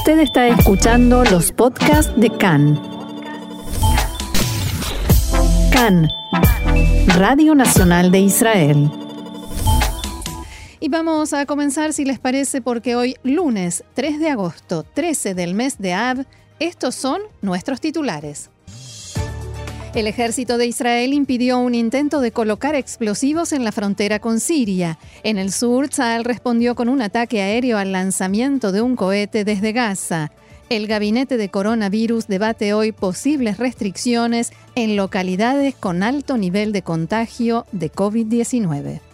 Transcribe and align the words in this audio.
Usted 0.00 0.20
está 0.20 0.48
escuchando 0.48 1.24
los 1.24 1.52
podcasts 1.52 2.10
de 2.18 2.30
CAN. 2.30 2.80
CAN, 5.70 6.08
Radio 7.18 7.54
Nacional 7.54 8.10
de 8.10 8.20
Israel. 8.20 8.90
Y 10.80 10.88
vamos 10.88 11.34
a 11.34 11.44
comenzar, 11.44 11.92
si 11.92 12.06
les 12.06 12.18
parece, 12.18 12.62
porque 12.62 12.96
hoy, 12.96 13.16
lunes 13.24 13.84
3 13.92 14.18
de 14.20 14.30
agosto, 14.30 14.84
13 14.84 15.34
del 15.34 15.52
mes 15.52 15.76
de 15.76 15.92
Ab, 15.92 16.24
estos 16.60 16.94
son 16.94 17.20
nuestros 17.42 17.78
titulares. 17.82 18.48
El 19.92 20.06
ejército 20.06 20.56
de 20.56 20.66
Israel 20.66 21.12
impidió 21.12 21.58
un 21.58 21.74
intento 21.74 22.20
de 22.20 22.30
colocar 22.30 22.76
explosivos 22.76 23.52
en 23.52 23.64
la 23.64 23.72
frontera 23.72 24.20
con 24.20 24.38
Siria. 24.38 24.98
En 25.24 25.36
el 25.36 25.50
sur, 25.50 25.88
Tzal 25.88 26.24
respondió 26.24 26.76
con 26.76 26.88
un 26.88 27.02
ataque 27.02 27.42
aéreo 27.42 27.76
al 27.76 27.90
lanzamiento 27.90 28.70
de 28.70 28.82
un 28.82 28.94
cohete 28.94 29.44
desde 29.44 29.72
Gaza. 29.72 30.30
El 30.68 30.86
gabinete 30.86 31.36
de 31.36 31.48
coronavirus 31.48 32.28
debate 32.28 32.72
hoy 32.72 32.92
posibles 32.92 33.58
restricciones 33.58 34.52
en 34.76 34.94
localidades 34.94 35.74
con 35.74 36.04
alto 36.04 36.36
nivel 36.36 36.70
de 36.70 36.82
contagio 36.82 37.66
de 37.72 37.90
COVID-19. 37.90 39.09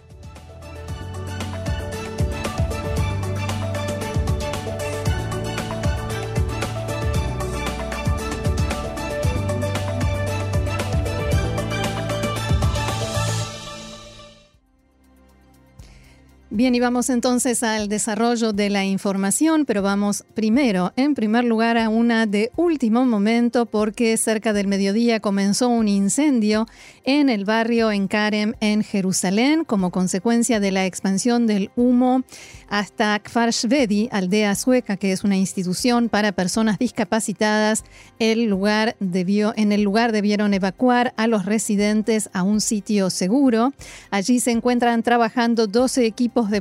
Bien, 16.49 16.77
y 16.77 16.81
vamos 16.81 17.11
entonces 17.11 17.65
al 17.65 17.89
desarrollo 17.89 18.53
de 18.53 18.71
la 18.71 18.85
información, 18.85 19.65
pero 19.65 19.83
vamos 19.83 20.25
primero, 20.35 20.93
en 20.95 21.15
primer 21.15 21.43
lugar, 21.43 21.77
a 21.77 21.89
una 21.89 22.27
de 22.27 22.53
último 22.55 23.05
momento, 23.05 23.67
porque 23.67 24.17
cerca 24.17 24.53
del 24.53 24.69
mediodía 24.69 25.19
comenzó 25.19 25.69
un 25.69 25.89
incendio 25.89 26.69
en 27.03 27.31
el 27.31 27.45
barrio 27.45 27.91
en 27.91 28.07
Karem, 28.07 28.55
en 28.61 28.85
Jerusalén, 28.85 29.65
como 29.65 29.91
consecuencia 29.91 30.61
de 30.61 30.71
la 30.71 30.87
expansión 30.87 31.49
del 31.49 31.73
humo 31.75 32.23
hasta 32.69 33.19
Kfar 33.19 33.51
Shvedi, 33.51 34.09
aldea 34.11 34.55
sueca, 34.55 34.97
que 34.97 35.13
es 35.13 35.25
una 35.25 35.37
institución 35.37 36.09
para 36.09 36.33
personas 36.33 36.79
discapacitadas. 36.79 37.85
El 38.19 38.45
lugar 38.45 38.97
debió, 38.99 39.53
en 39.57 39.73
el 39.73 39.83
lugar 39.83 40.13
debieron 40.13 40.55
evacuar 40.55 41.15
a 41.17 41.27
los 41.27 41.45
residentes 41.45 42.29
a 42.33 42.43
un 42.43 42.61
sitio 42.61 43.11
seguro. 43.11 43.73
Allí 44.11 44.41
se 44.41 44.51
encuentran 44.51 45.03
trabajando 45.03 45.67
12 45.67 46.07
equipos 46.07 46.46
de 46.51 46.61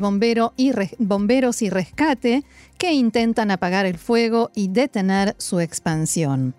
y 0.58 0.72
bomberos 1.00 1.62
y 1.62 1.70
rescate 1.70 2.44
que 2.78 2.94
intentan 2.94 3.52
apagar 3.52 3.86
el 3.86 3.98
fuego 3.98 4.52
y 4.56 4.68
detener 4.68 5.36
su 5.38 5.60
expansión. 5.60 6.56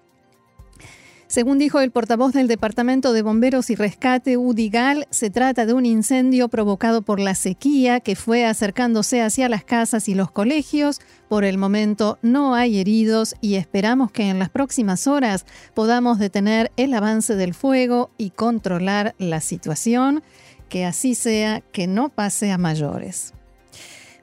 Según 1.28 1.58
dijo 1.58 1.80
el 1.80 1.90
portavoz 1.90 2.32
del 2.32 2.46
Departamento 2.46 3.12
de 3.12 3.22
Bomberos 3.22 3.68
y 3.70 3.74
Rescate, 3.74 4.36
Udigal, 4.36 5.08
se 5.10 5.28
trata 5.28 5.66
de 5.66 5.72
un 5.72 5.84
incendio 5.84 6.48
provocado 6.48 7.02
por 7.02 7.18
la 7.18 7.34
sequía 7.34 7.98
que 7.98 8.14
fue 8.14 8.46
acercándose 8.46 9.20
hacia 9.20 9.48
las 9.48 9.64
casas 9.64 10.08
y 10.08 10.14
los 10.14 10.30
colegios. 10.30 11.00
Por 11.28 11.44
el 11.44 11.58
momento 11.58 12.18
no 12.22 12.54
hay 12.54 12.78
heridos 12.78 13.34
y 13.40 13.56
esperamos 13.56 14.12
que 14.12 14.28
en 14.28 14.38
las 14.38 14.50
próximas 14.50 15.08
horas 15.08 15.46
podamos 15.74 16.20
detener 16.20 16.70
el 16.76 16.94
avance 16.94 17.34
del 17.34 17.54
fuego 17.54 18.10
y 18.16 18.30
controlar 18.30 19.16
la 19.18 19.40
situación. 19.40 20.22
Que 20.68 20.84
así 20.84 21.14
sea, 21.14 21.60
que 21.60 21.86
no 21.86 22.08
pase 22.08 22.50
a 22.50 22.58
mayores. 22.58 23.32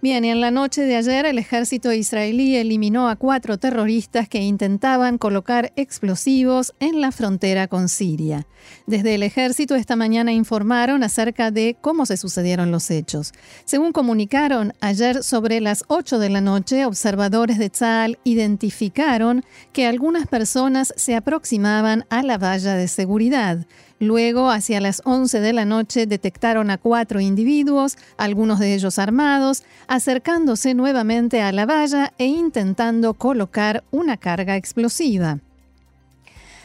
Bien, 0.03 0.25
y 0.25 0.31
en 0.31 0.41
la 0.41 0.51
noche 0.51 0.81
de 0.81 0.97
ayer 0.97 1.25
el 1.25 1.37
ejército 1.37 1.93
israelí 1.93 2.57
eliminó 2.57 3.07
a 3.07 3.15
cuatro 3.15 3.57
terroristas 3.57 4.27
que 4.27 4.41
intentaban 4.41 5.17
colocar 5.17 5.71
explosivos 5.77 6.73
en 6.81 6.99
la 6.99 7.13
frontera 7.13 7.69
con 7.69 7.87
Siria. 7.87 8.45
Desde 8.85 9.15
el 9.15 9.23
ejército 9.23 9.75
esta 9.75 9.95
mañana 9.95 10.33
informaron 10.33 11.03
acerca 11.03 11.51
de 11.51 11.77
cómo 11.79 12.05
se 12.05 12.17
sucedieron 12.17 12.69
los 12.69 12.91
hechos. 12.91 13.31
Según 13.63 13.93
comunicaron 13.93 14.73
ayer 14.81 15.23
sobre 15.23 15.61
las 15.61 15.85
8 15.87 16.19
de 16.19 16.29
la 16.29 16.41
noche, 16.41 16.85
observadores 16.85 17.57
de 17.57 17.69
Tzal 17.69 18.19
identificaron 18.25 19.45
que 19.71 19.87
algunas 19.87 20.27
personas 20.27 20.93
se 20.97 21.15
aproximaban 21.15 22.03
a 22.09 22.23
la 22.23 22.37
valla 22.37 22.75
de 22.75 22.89
seguridad. 22.89 23.65
Luego, 23.99 24.49
hacia 24.49 24.81
las 24.81 25.01
11 25.05 25.39
de 25.39 25.53
la 25.53 25.65
noche, 25.65 26.05
detectaron 26.05 26.69
a 26.69 26.77
cuatro 26.77 27.21
individuos, 27.21 27.97
algunos 28.17 28.59
de 28.59 28.73
ellos 28.73 28.99
armados, 28.99 29.63
acercándose 29.87 30.73
nuevamente 30.73 31.41
a 31.41 31.51
la 31.51 31.65
valla 31.65 32.13
e 32.17 32.25
intentando 32.25 33.13
colocar 33.13 33.83
una 33.91 34.17
carga 34.17 34.57
explosiva. 34.57 35.39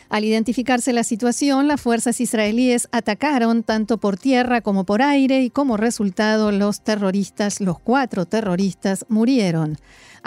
Al 0.08 0.24
identificarse 0.24 0.94
la 0.94 1.04
situación, 1.04 1.68
las 1.68 1.82
fuerzas 1.82 2.20
israelíes 2.20 2.88
atacaron 2.92 3.62
tanto 3.62 3.98
por 3.98 4.16
tierra 4.16 4.62
como 4.62 4.84
por 4.84 5.02
aire 5.02 5.42
y 5.42 5.50
como 5.50 5.76
resultado 5.76 6.50
los 6.50 6.80
terroristas, 6.80 7.60
los 7.60 7.78
cuatro 7.78 8.24
terroristas, 8.24 9.04
murieron. 9.10 9.76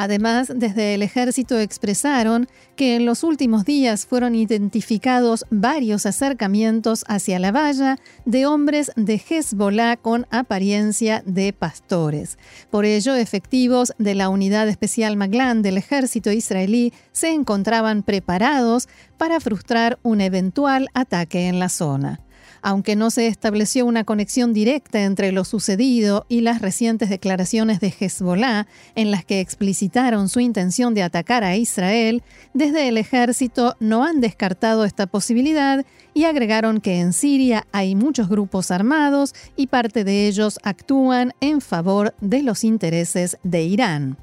Además, 0.01 0.51
desde 0.55 0.95
el 0.95 1.03
ejército 1.03 1.59
expresaron 1.59 2.47
que 2.75 2.95
en 2.95 3.05
los 3.05 3.23
últimos 3.23 3.65
días 3.65 4.07
fueron 4.07 4.33
identificados 4.33 5.45
varios 5.51 6.07
acercamientos 6.07 7.05
hacia 7.07 7.37
la 7.37 7.51
valla 7.51 7.99
de 8.25 8.47
hombres 8.47 8.91
de 8.95 9.21
Hezbollah 9.29 9.97
con 9.97 10.25
apariencia 10.31 11.21
de 11.27 11.53
pastores. 11.53 12.39
Por 12.71 12.85
ello, 12.85 13.13
efectivos 13.13 13.93
de 13.99 14.15
la 14.15 14.29
Unidad 14.29 14.67
Especial 14.69 15.17
Maglan 15.17 15.61
del 15.61 15.77
ejército 15.77 16.31
israelí 16.31 16.93
se 17.11 17.29
encontraban 17.29 18.01
preparados 18.01 18.89
para 19.19 19.39
frustrar 19.39 19.99
un 20.01 20.19
eventual 20.19 20.87
ataque 20.95 21.47
en 21.47 21.59
la 21.59 21.69
zona. 21.69 22.21
Aunque 22.61 22.95
no 22.95 23.09
se 23.09 23.27
estableció 23.27 23.85
una 23.85 24.03
conexión 24.03 24.53
directa 24.53 25.03
entre 25.03 25.31
lo 25.31 25.45
sucedido 25.45 26.25
y 26.29 26.41
las 26.41 26.61
recientes 26.61 27.09
declaraciones 27.09 27.79
de 27.79 27.93
Hezbollah, 27.99 28.67
en 28.95 29.09
las 29.09 29.25
que 29.25 29.39
explicitaron 29.39 30.29
su 30.29 30.39
intención 30.39 30.93
de 30.93 31.01
atacar 31.01 31.43
a 31.43 31.55
Israel, 31.55 32.21
desde 32.53 32.87
el 32.87 32.97
ejército 32.97 33.75
no 33.79 34.03
han 34.03 34.21
descartado 34.21 34.85
esta 34.85 35.07
posibilidad 35.07 35.83
y 36.13 36.25
agregaron 36.25 36.81
que 36.81 36.99
en 36.99 37.13
Siria 37.13 37.65
hay 37.71 37.95
muchos 37.95 38.29
grupos 38.29 38.69
armados 38.69 39.33
y 39.55 39.67
parte 39.67 40.03
de 40.03 40.27
ellos 40.27 40.59
actúan 40.61 41.33
en 41.41 41.61
favor 41.61 42.13
de 42.21 42.43
los 42.43 42.63
intereses 42.63 43.37
de 43.43 43.63
Irán. 43.63 44.17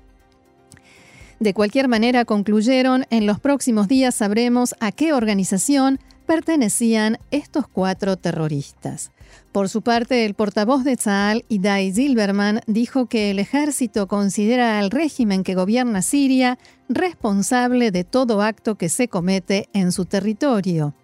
De 1.41 1.55
cualquier 1.55 1.87
manera, 1.87 2.25
concluyeron, 2.25 3.07
en 3.11 3.27
los 3.27 3.39
próximos 3.39 3.87
días 3.87 4.17
sabremos 4.17 4.75
a 4.81 4.91
qué 4.91 5.13
organización 5.13 6.01
pertenecían 6.29 7.19
estos 7.31 7.67
cuatro 7.69 8.19
terroristas. 8.19 9.13
Por 9.51 9.71
su 9.71 9.81
parte, 9.81 10.27
el 10.27 10.35
portavoz 10.35 10.85
de 10.85 10.95
Tzal, 10.95 11.47
Idai 11.49 11.91
Zilberman, 11.91 12.61
dijo 12.67 13.07
que 13.07 13.31
el 13.31 13.39
ejército 13.39 14.09
considera 14.09 14.79
al 14.79 14.91
régimen 14.91 15.43
que 15.43 15.55
gobierna 15.55 16.03
Siria 16.03 16.59
responsable 16.91 17.91
de 17.91 18.05
todo 18.05 18.43
acto 18.43 18.77
que 18.77 18.91
se 18.91 19.09
comete 19.09 19.71
en 19.73 19.91
su 19.91 20.05
territorio. 20.05 20.95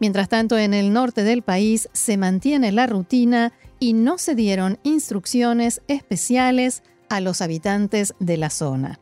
Mientras 0.00 0.30
tanto, 0.30 0.56
en 0.56 0.72
el 0.72 0.94
norte 0.94 1.22
del 1.22 1.42
país 1.42 1.90
se 1.92 2.16
mantiene 2.16 2.72
la 2.72 2.86
rutina 2.86 3.52
y 3.78 3.92
no 3.92 4.16
se 4.16 4.34
dieron 4.34 4.78
instrucciones 4.84 5.82
especiales 5.86 6.82
a 7.10 7.20
los 7.20 7.42
habitantes 7.42 8.14
de 8.20 8.38
la 8.38 8.48
zona. 8.48 8.98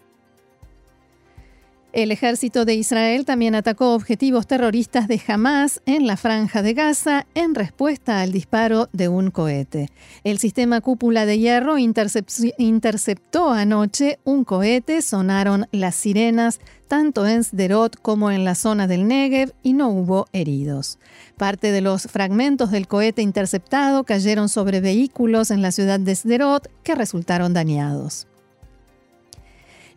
El 1.93 2.13
ejército 2.13 2.65
de 2.65 2.75
Israel 2.75 3.25
también 3.25 3.57
atacó 3.57 3.95
objetivos 3.95 4.47
terroristas 4.47 5.09
de 5.09 5.21
Hamas 5.27 5.83
en 5.87 6.07
la 6.07 6.17
franja 6.17 6.63
de 6.63 6.73
Gaza 6.73 7.27
en 7.35 7.57
respuesta 7.57 8.21
al 8.21 8.31
disparo 8.31 8.89
de 8.93 9.09
un 9.09 9.33
cohete. 9.33 9.89
El 10.23 10.39
sistema 10.39 10.81
cúpula 10.81 11.27
de 11.27 11.41
hierro 11.41 11.79
interceptó 11.79 13.51
anoche 13.51 14.21
un 14.23 14.45
cohete, 14.45 15.03
sonaron 15.03 15.67
las 15.73 15.97
sirenas 15.97 16.61
tanto 16.87 17.27
en 17.27 17.43
Sderot 17.43 18.01
como 18.01 18.31
en 18.31 18.45
la 18.45 18.55
zona 18.55 18.87
del 18.87 19.09
Negev 19.09 19.53
y 19.65 19.73
no 19.73 19.89
hubo 19.89 20.27
heridos. 20.33 21.01
Parte 21.37 21.73
de 21.73 21.81
los 21.81 22.03
fragmentos 22.05 22.71
del 22.71 22.87
cohete 22.87 23.23
interceptado 23.23 24.05
cayeron 24.05 24.49
sobre 24.49 24.81
vehículos 24.81 25.51
en 25.51 25.61
la 25.61 25.73
ciudad 25.73 25.99
de 25.99 26.15
Sderot 26.15 26.71
que 26.85 26.95
resultaron 26.95 27.53
dañados. 27.53 28.29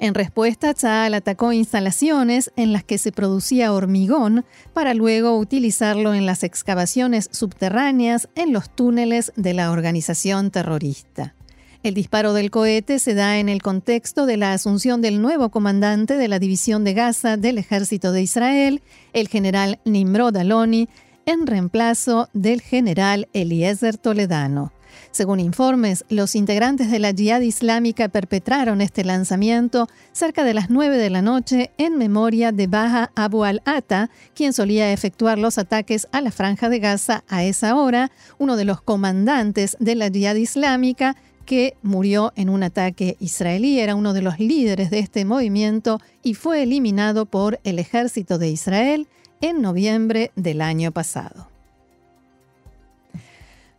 En 0.04 0.16
respuesta, 0.16 0.74
Tzal 0.74 1.14
atacó 1.14 1.54
instalaciones 1.54 2.52
en 2.58 2.74
las 2.74 2.84
que 2.84 2.98
se 2.98 3.14
producía 3.14 3.72
hormigón 3.72 4.44
para 4.74 4.94
luego 4.94 5.38
utilizarlo 5.38 6.14
en 6.14 6.26
las 6.26 6.44
excavaciones 6.44 7.30
subterráneas 7.32 8.28
en 8.36 8.52
los 8.52 8.70
túneles 8.70 9.32
de 9.38 9.54
la 9.54 9.72
organización 9.72 10.52
terrorista. 10.52 11.36
El 11.84 11.94
disparo 11.94 12.34
del 12.34 12.52
cohete 12.52 13.00
se 13.00 13.14
da 13.14 13.40
en 13.40 13.48
el 13.48 13.62
contexto 13.62 14.26
de 14.26 14.36
la 14.36 14.52
asunción 14.52 15.02
del 15.02 15.22
nuevo 15.22 15.48
comandante 15.52 16.18
de 16.18 16.28
la 16.28 16.38
División 16.38 16.84
de 16.84 16.96
Gaza 16.96 17.38
del 17.38 17.58
Ejército 17.58 18.12
de 18.12 18.24
Israel, 18.24 18.82
el 19.14 19.30
general 19.30 19.80
Nimrod 19.86 20.36
Aloni, 20.36 20.90
en 21.26 21.48
reemplazo 21.48 22.28
del 22.34 22.60
general 22.60 23.30
Eliezer 23.32 23.96
Toledano. 23.96 24.74
Según 25.12 25.40
informes, 25.40 26.06
los 26.10 26.36
integrantes 26.36 26.90
de 26.92 27.00
la 27.00 27.14
Jihad 27.14 27.42
Islámica 27.42 28.10
perpetraron 28.10 28.82
este 28.82 29.04
lanzamiento 29.04 29.88
cerca 30.12 30.44
de 30.44 30.54
las 30.54 30.70
9 30.70 30.98
de 30.98 31.10
la 31.10 31.22
noche 31.22 31.72
en 31.78 31.98
memoria 31.98 32.52
de 32.52 32.68
Baja 32.68 33.12
Abu 33.16 33.44
al-Ata, 33.44 34.10
quien 34.34 34.54
solía 34.54 34.92
efectuar 34.92 35.38
los 35.38 35.58
ataques 35.58 36.08
a 36.12 36.22
la 36.22 36.32
franja 36.32 36.70
de 36.70 36.80
Gaza 36.80 37.24
a 37.28 37.44
esa 37.44 37.76
hora, 37.76 38.12
uno 38.38 38.56
de 38.56 38.66
los 38.66 38.82
comandantes 38.82 39.78
de 39.80 39.96
la 39.96 40.10
Jihad 40.10 40.36
Islámica 40.36 41.16
que 41.46 41.76
murió 41.82 42.32
en 42.36 42.50
un 42.50 42.64
ataque 42.64 43.18
israelí, 43.20 43.80
era 43.80 43.96
uno 43.96 44.14
de 44.14 44.22
los 44.22 44.40
líderes 44.40 44.90
de 44.90 45.00
este 45.00 45.26
movimiento 45.26 46.00
y 46.24 46.36
fue 46.36 46.64
eliminado 46.64 47.26
por 47.26 47.60
el 47.64 47.80
ejército 47.80 48.38
de 48.38 48.50
Israel 48.50 49.08
en 49.42 49.62
noviembre 49.62 50.32
del 50.36 50.62
año 50.62 50.92
pasado. 50.92 51.53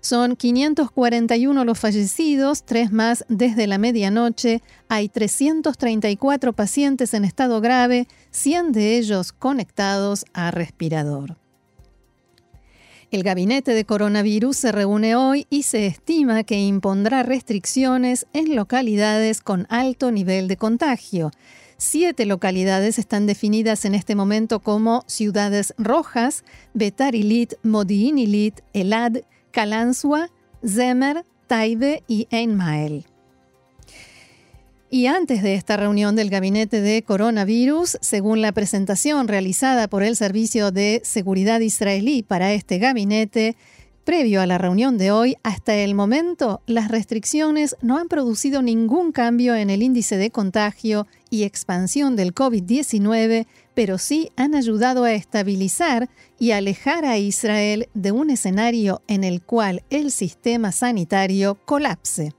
Son 0.00 0.36
541 0.36 1.66
los 1.66 1.78
fallecidos, 1.78 2.62
tres 2.62 2.90
más 2.92 3.26
desde 3.28 3.66
la 3.66 3.76
medianoche. 3.76 4.62
Hay 4.88 5.10
334 5.10 6.54
pacientes 6.54 7.12
en 7.12 7.26
estado 7.26 7.60
grave, 7.60 8.08
100 8.30 8.72
de 8.72 8.96
ellos 8.96 9.32
conectados 9.32 10.24
a 10.32 10.50
respirador. 10.50 11.36
El 13.16 13.22
gabinete 13.22 13.72
de 13.72 13.86
coronavirus 13.86 14.58
se 14.58 14.72
reúne 14.72 15.16
hoy 15.16 15.46
y 15.48 15.62
se 15.62 15.86
estima 15.86 16.44
que 16.44 16.60
impondrá 16.60 17.22
restricciones 17.22 18.26
en 18.34 18.54
localidades 18.54 19.40
con 19.40 19.66
alto 19.70 20.12
nivel 20.12 20.48
de 20.48 20.58
contagio. 20.58 21.30
Siete 21.78 22.26
localidades 22.26 22.98
están 22.98 23.24
definidas 23.24 23.86
en 23.86 23.94
este 23.94 24.14
momento 24.14 24.60
como 24.60 25.02
ciudades 25.06 25.72
rojas, 25.78 26.44
Betarilit, 26.74 27.54
Modiinilit, 27.62 28.60
Elad, 28.74 29.22
Kalansua, 29.50 30.28
Zemer, 30.62 31.24
Taibe 31.46 32.02
y 32.06 32.28
Einmael. 32.30 33.06
Y 34.88 35.06
antes 35.06 35.42
de 35.42 35.54
esta 35.54 35.76
reunión 35.76 36.14
del 36.14 36.30
gabinete 36.30 36.80
de 36.80 37.02
coronavirus, 37.02 37.98
según 38.00 38.40
la 38.40 38.52
presentación 38.52 39.26
realizada 39.26 39.88
por 39.88 40.04
el 40.04 40.14
Servicio 40.14 40.70
de 40.70 41.00
Seguridad 41.04 41.58
israelí 41.58 42.22
para 42.22 42.52
este 42.52 42.78
gabinete, 42.78 43.56
previo 44.04 44.40
a 44.40 44.46
la 44.46 44.58
reunión 44.58 44.96
de 44.96 45.10
hoy, 45.10 45.34
hasta 45.42 45.74
el 45.74 45.96
momento, 45.96 46.62
las 46.66 46.88
restricciones 46.88 47.74
no 47.82 47.98
han 47.98 48.06
producido 48.06 48.62
ningún 48.62 49.10
cambio 49.10 49.56
en 49.56 49.70
el 49.70 49.82
índice 49.82 50.16
de 50.16 50.30
contagio 50.30 51.08
y 51.30 51.42
expansión 51.42 52.14
del 52.14 52.32
COVID-19, 52.32 53.48
pero 53.74 53.98
sí 53.98 54.30
han 54.36 54.54
ayudado 54.54 55.02
a 55.02 55.12
estabilizar 55.12 56.08
y 56.38 56.52
alejar 56.52 57.04
a 57.04 57.18
Israel 57.18 57.88
de 57.94 58.12
un 58.12 58.30
escenario 58.30 59.02
en 59.08 59.24
el 59.24 59.42
cual 59.42 59.82
el 59.90 60.12
sistema 60.12 60.70
sanitario 60.70 61.56
colapse. 61.64 62.32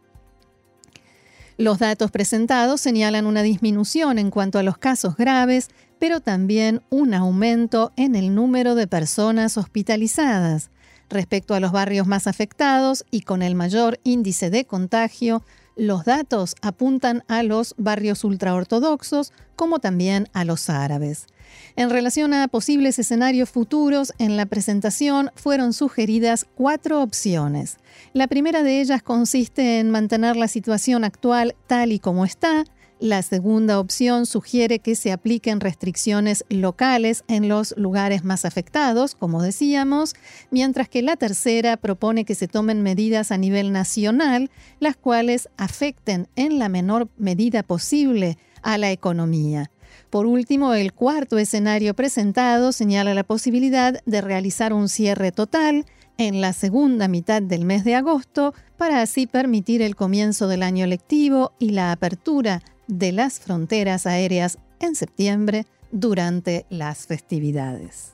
Los 1.57 1.79
datos 1.79 2.11
presentados 2.11 2.81
señalan 2.81 3.25
una 3.25 3.41
disminución 3.41 4.19
en 4.19 4.29
cuanto 4.29 4.59
a 4.59 4.63
los 4.63 4.77
casos 4.77 5.15
graves, 5.15 5.69
pero 5.97 6.19
también 6.19 6.83
un 6.91 7.15
aumento 7.15 7.93
en 7.95 8.15
el 8.15 8.35
número 8.35 8.75
de 8.75 8.85
personas 8.85 9.57
hospitalizadas. 9.57 10.69
Respecto 11.09 11.55
a 11.55 11.59
los 11.59 11.71
barrios 11.71 12.05
más 12.05 12.27
afectados 12.27 13.05
y 13.09 13.21
con 13.21 13.41
el 13.41 13.55
mayor 13.55 13.99
índice 14.03 14.51
de 14.51 14.65
contagio, 14.65 15.43
los 15.77 16.05
datos 16.05 16.55
apuntan 16.61 17.23
a 17.27 17.43
los 17.43 17.75
barrios 17.77 18.23
ultraortodoxos 18.23 19.31
como 19.55 19.79
también 19.79 20.27
a 20.33 20.43
los 20.45 20.69
árabes. 20.69 21.27
En 21.75 21.89
relación 21.89 22.33
a 22.33 22.47
posibles 22.47 22.99
escenarios 22.99 23.49
futuros, 23.49 24.13
en 24.17 24.35
la 24.35 24.45
presentación 24.45 25.31
fueron 25.35 25.73
sugeridas 25.73 26.45
cuatro 26.55 27.01
opciones. 27.01 27.77
La 28.13 28.27
primera 28.27 28.63
de 28.63 28.81
ellas 28.81 29.03
consiste 29.03 29.79
en 29.79 29.91
mantener 29.91 30.35
la 30.35 30.47
situación 30.47 31.03
actual 31.03 31.55
tal 31.67 31.91
y 31.91 31.99
como 31.99 32.25
está. 32.25 32.65
La 32.99 33.21
segunda 33.21 33.79
opción 33.79 34.25
sugiere 34.25 34.79
que 34.79 34.95
se 34.95 35.11
apliquen 35.11 35.59
restricciones 35.59 36.43
locales 36.49 37.23
en 37.27 37.47
los 37.47 37.75
lugares 37.77 38.23
más 38.23 38.43
afectados, 38.43 39.13
como 39.13 39.43
decíamos, 39.43 40.15
mientras 40.49 40.89
que 40.89 41.03
la 41.03 41.15
tercera 41.15 41.77
propone 41.77 42.25
que 42.25 42.33
se 42.33 42.47
tomen 42.47 42.81
medidas 42.81 43.31
a 43.31 43.37
nivel 43.37 43.71
nacional, 43.71 44.49
las 44.79 44.97
cuales 44.97 45.47
afecten 45.57 46.27
en 46.35 46.57
la 46.57 46.69
menor 46.69 47.07
medida 47.17 47.61
posible 47.61 48.39
a 48.63 48.79
la 48.79 48.89
economía. 48.91 49.69
Por 50.09 50.25
último, 50.25 50.73
el 50.73 50.91
cuarto 50.91 51.37
escenario 51.37 51.93
presentado 51.93 52.71
señala 52.71 53.13
la 53.13 53.23
posibilidad 53.23 54.01
de 54.07 54.21
realizar 54.21 54.73
un 54.73 54.89
cierre 54.89 55.31
total 55.31 55.85
en 56.17 56.41
la 56.41 56.51
segunda 56.51 57.07
mitad 57.07 57.43
del 57.43 57.63
mes 57.63 57.83
de 57.83 57.93
agosto 57.93 58.55
para 58.75 59.03
así 59.03 59.27
permitir 59.27 59.83
el 59.83 59.95
comienzo 59.95 60.47
del 60.47 60.63
año 60.63 60.87
lectivo 60.87 61.51
y 61.59 61.69
la 61.69 61.91
apertura 61.91 62.63
de 62.87 63.11
las 63.11 63.39
fronteras 63.39 64.05
aéreas 64.05 64.57
en 64.79 64.95
septiembre 64.95 65.65
durante 65.91 66.65
las 66.69 67.07
festividades. 67.07 68.13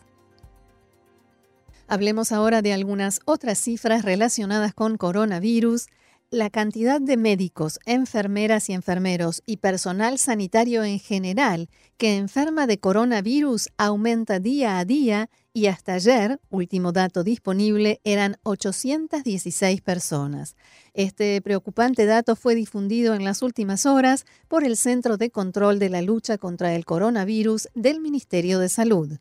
Hablemos 1.87 2.31
ahora 2.31 2.61
de 2.61 2.73
algunas 2.73 3.19
otras 3.25 3.59
cifras 3.59 4.03
relacionadas 4.03 4.73
con 4.73 4.97
coronavirus 4.97 5.87
la 6.33 6.49
cantidad 6.49 6.99
de 6.99 7.15
médicos, 7.15 7.79
enfermeras 7.85 8.67
y 8.69 8.73
enfermeros 8.73 9.43
y 9.45 9.57
personal 9.57 10.17
sanitario 10.17 10.83
en 10.83 10.99
general 10.99 11.69
que 11.97 12.17
enferma 12.17 12.65
de 12.65 12.79
coronavirus 12.79 13.69
aumenta 13.77 14.39
día 14.39 14.79
a 14.79 14.85
día 14.85 15.29
y 15.53 15.67
hasta 15.67 15.93
ayer, 15.93 16.39
último 16.49 16.91
dato 16.91 17.23
disponible, 17.23 18.01
eran 18.03 18.37
816 18.41 19.81
personas. 19.81 20.55
Este 20.95 21.39
preocupante 21.41 22.07
dato 22.07 22.35
fue 22.35 22.55
difundido 22.55 23.13
en 23.13 23.23
las 23.23 23.43
últimas 23.43 23.85
horas 23.85 24.25
por 24.47 24.63
el 24.63 24.77
Centro 24.77 25.17
de 25.17 25.29
Control 25.29 25.77
de 25.77 25.89
la 25.89 26.01
Lucha 26.01 26.39
contra 26.39 26.73
el 26.73 26.85
Coronavirus 26.85 27.69
del 27.75 28.01
Ministerio 28.01 28.57
de 28.57 28.67
Salud. 28.67 29.19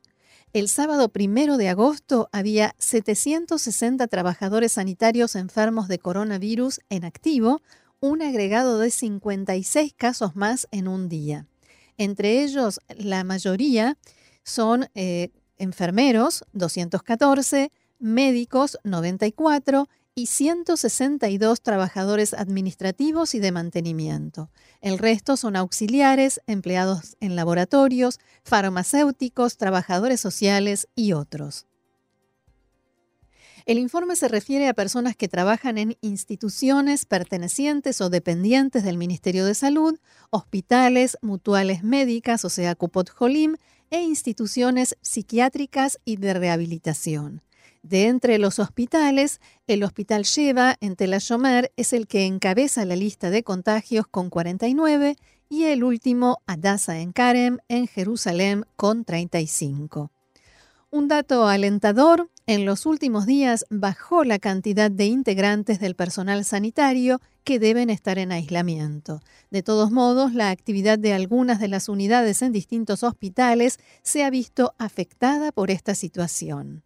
El 0.55 0.69
sábado 0.69 1.11
primero 1.11 1.59
de 1.59 1.69
agosto 1.69 2.31
había 2.33 2.75
760 2.79 4.07
trabajadores 4.07 4.73
sanitarios 4.73 5.37
enfermos 5.37 5.87
de 5.87 5.99
coronavirus 5.99 6.81
en 6.89 7.05
activo, 7.05 7.61
un 8.01 8.23
agregado 8.23 8.79
de 8.79 8.91
56 8.91 9.93
casos 9.95 10.35
más 10.35 10.67
en 10.71 10.89
un 10.89 11.11
día. 11.11 11.47
Entre 11.99 12.43
ellos, 12.43 12.81
la 12.97 13.23
mayoría 13.23 13.99
son 14.45 14.89
eh, 14.95 15.31
enfermeros, 15.63 16.45
214, 16.53 17.71
médicos, 17.99 18.79
94 18.83 19.89
y 20.15 20.27
162 20.27 21.63
trabajadores 21.63 22.35
administrativos 22.35 23.35
y 23.35 23.39
de 23.39 23.53
mantenimiento. 23.53 24.51
El 24.81 24.99
resto 24.99 25.37
son 25.37 25.57
auxiliares, 25.57 26.41
empleados 26.47 27.17
en 27.21 27.37
laboratorios, 27.37 28.19
farmacéuticos, 28.43 29.57
trabajadores 29.57 30.21
sociales 30.21 30.89
y 30.95 31.13
otros. 31.13 31.67
El 33.65 33.79
informe 33.79 34.17
se 34.17 34.27
refiere 34.27 34.67
a 34.67 34.75
personas 34.75 35.15
que 35.15 35.29
trabajan 35.29 35.79
en 35.79 35.97
instituciones 36.01 37.05
pertenecientes 37.05 38.01
o 38.01 38.11
dependientes 38.11 38.83
del 38.83 38.99
Ministerio 38.99 39.47
de 39.47 39.55
Salud, 39.55 40.01
hospitales, 40.31 41.17
mutuales 41.23 41.85
médicas, 41.85 42.45
o 42.45 42.49
sea, 42.49 42.75
Cupot 42.75 43.09
Jolim, 43.09 43.57
e 43.93 44.01
instituciones 44.01 44.97
psiquiátricas 45.03 46.01
y 46.05 46.17
de 46.17 46.35
rehabilitación. 46.35 47.43
De 47.83 48.07
entre 48.07 48.39
los 48.39 48.59
hospitales, 48.59 49.41
el 49.67 49.85
Hospital 49.85 50.23
Sheva 50.23 50.77
en 50.81 50.97
Tel 50.97 51.15
Ashomer 51.15 51.73
es 51.77 51.93
el 51.93 52.07
que 52.07 52.27
encabeza 52.27 52.85
la 52.85 52.97
lista 52.97 53.29
de 53.29 53.45
contagios 53.45 54.07
con 54.07 54.31
49 54.31 55.17
y 55.49 55.65
el 55.65 55.85
último 55.85 56.39
Adasa 56.47 57.01
en 57.01 57.13
Karem 57.13 57.59
en 57.69 57.87
Jerusalén 57.87 58.65
con 58.77 59.05
35. 59.05 60.11
Un 60.91 61.09
dato 61.09 61.47
alentador, 61.47 62.31
en 62.47 62.65
los 62.65 62.87
últimos 62.87 63.27
días 63.27 63.65
bajó 63.71 64.25
la 64.25 64.39
cantidad 64.39 64.91
de 64.91 65.07
integrantes 65.07 65.79
del 65.79 65.95
personal 65.95 66.45
sanitario 66.45 67.21
que 67.45 67.59
deben 67.59 67.91
estar 67.91 68.19
en 68.19 68.33
aislamiento. 68.33 69.21
De 69.51 69.63
todos 69.63 69.91
modos, 69.91 70.35
la 70.35 70.51
actividad 70.51 70.99
de 70.99 71.13
algunas 71.13 71.61
de 71.61 71.69
las 71.69 71.89
unidades 71.89 72.43
en 72.43 72.53
distintos 72.53 73.03
hospitales 73.03 73.79
se 74.03 74.25
ha 74.25 74.31
visto 74.31 74.75
afectada 74.79 75.53
por 75.53 75.71
esta 75.71 75.95
situación. 75.95 76.83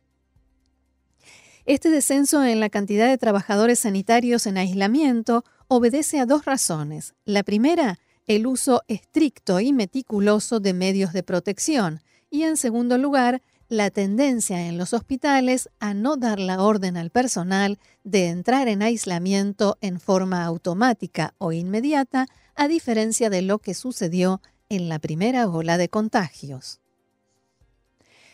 Este 1.64 1.90
descenso 1.90 2.44
en 2.44 2.60
la 2.60 2.70
cantidad 2.70 3.08
de 3.08 3.18
trabajadores 3.18 3.80
sanitarios 3.80 4.46
en 4.46 4.56
aislamiento 4.56 5.44
obedece 5.68 6.20
a 6.20 6.26
dos 6.26 6.44
razones. 6.44 7.14
La 7.24 7.42
primera, 7.42 7.98
el 8.26 8.46
uso 8.46 8.82
estricto 8.88 9.58
y 9.58 9.72
meticuloso 9.72 10.60
de 10.60 10.74
medios 10.74 11.12
de 11.12 11.22
protección. 11.22 12.02
Y 12.30 12.42
en 12.42 12.56
segundo 12.56 12.98
lugar, 12.98 13.42
la 13.68 13.90
tendencia 13.90 14.68
en 14.68 14.78
los 14.78 14.92
hospitales 14.92 15.68
a 15.80 15.94
no 15.94 16.16
dar 16.16 16.38
la 16.38 16.62
orden 16.62 16.96
al 16.96 17.10
personal 17.10 17.78
de 18.04 18.28
entrar 18.28 18.68
en 18.68 18.82
aislamiento 18.82 19.76
en 19.80 19.98
forma 19.98 20.44
automática 20.44 21.34
o 21.38 21.52
inmediata, 21.52 22.26
a 22.54 22.68
diferencia 22.68 23.28
de 23.28 23.42
lo 23.42 23.58
que 23.58 23.74
sucedió 23.74 24.40
en 24.68 24.88
la 24.88 24.98
primera 24.98 25.48
ola 25.48 25.78
de 25.78 25.88
contagios. 25.88 26.80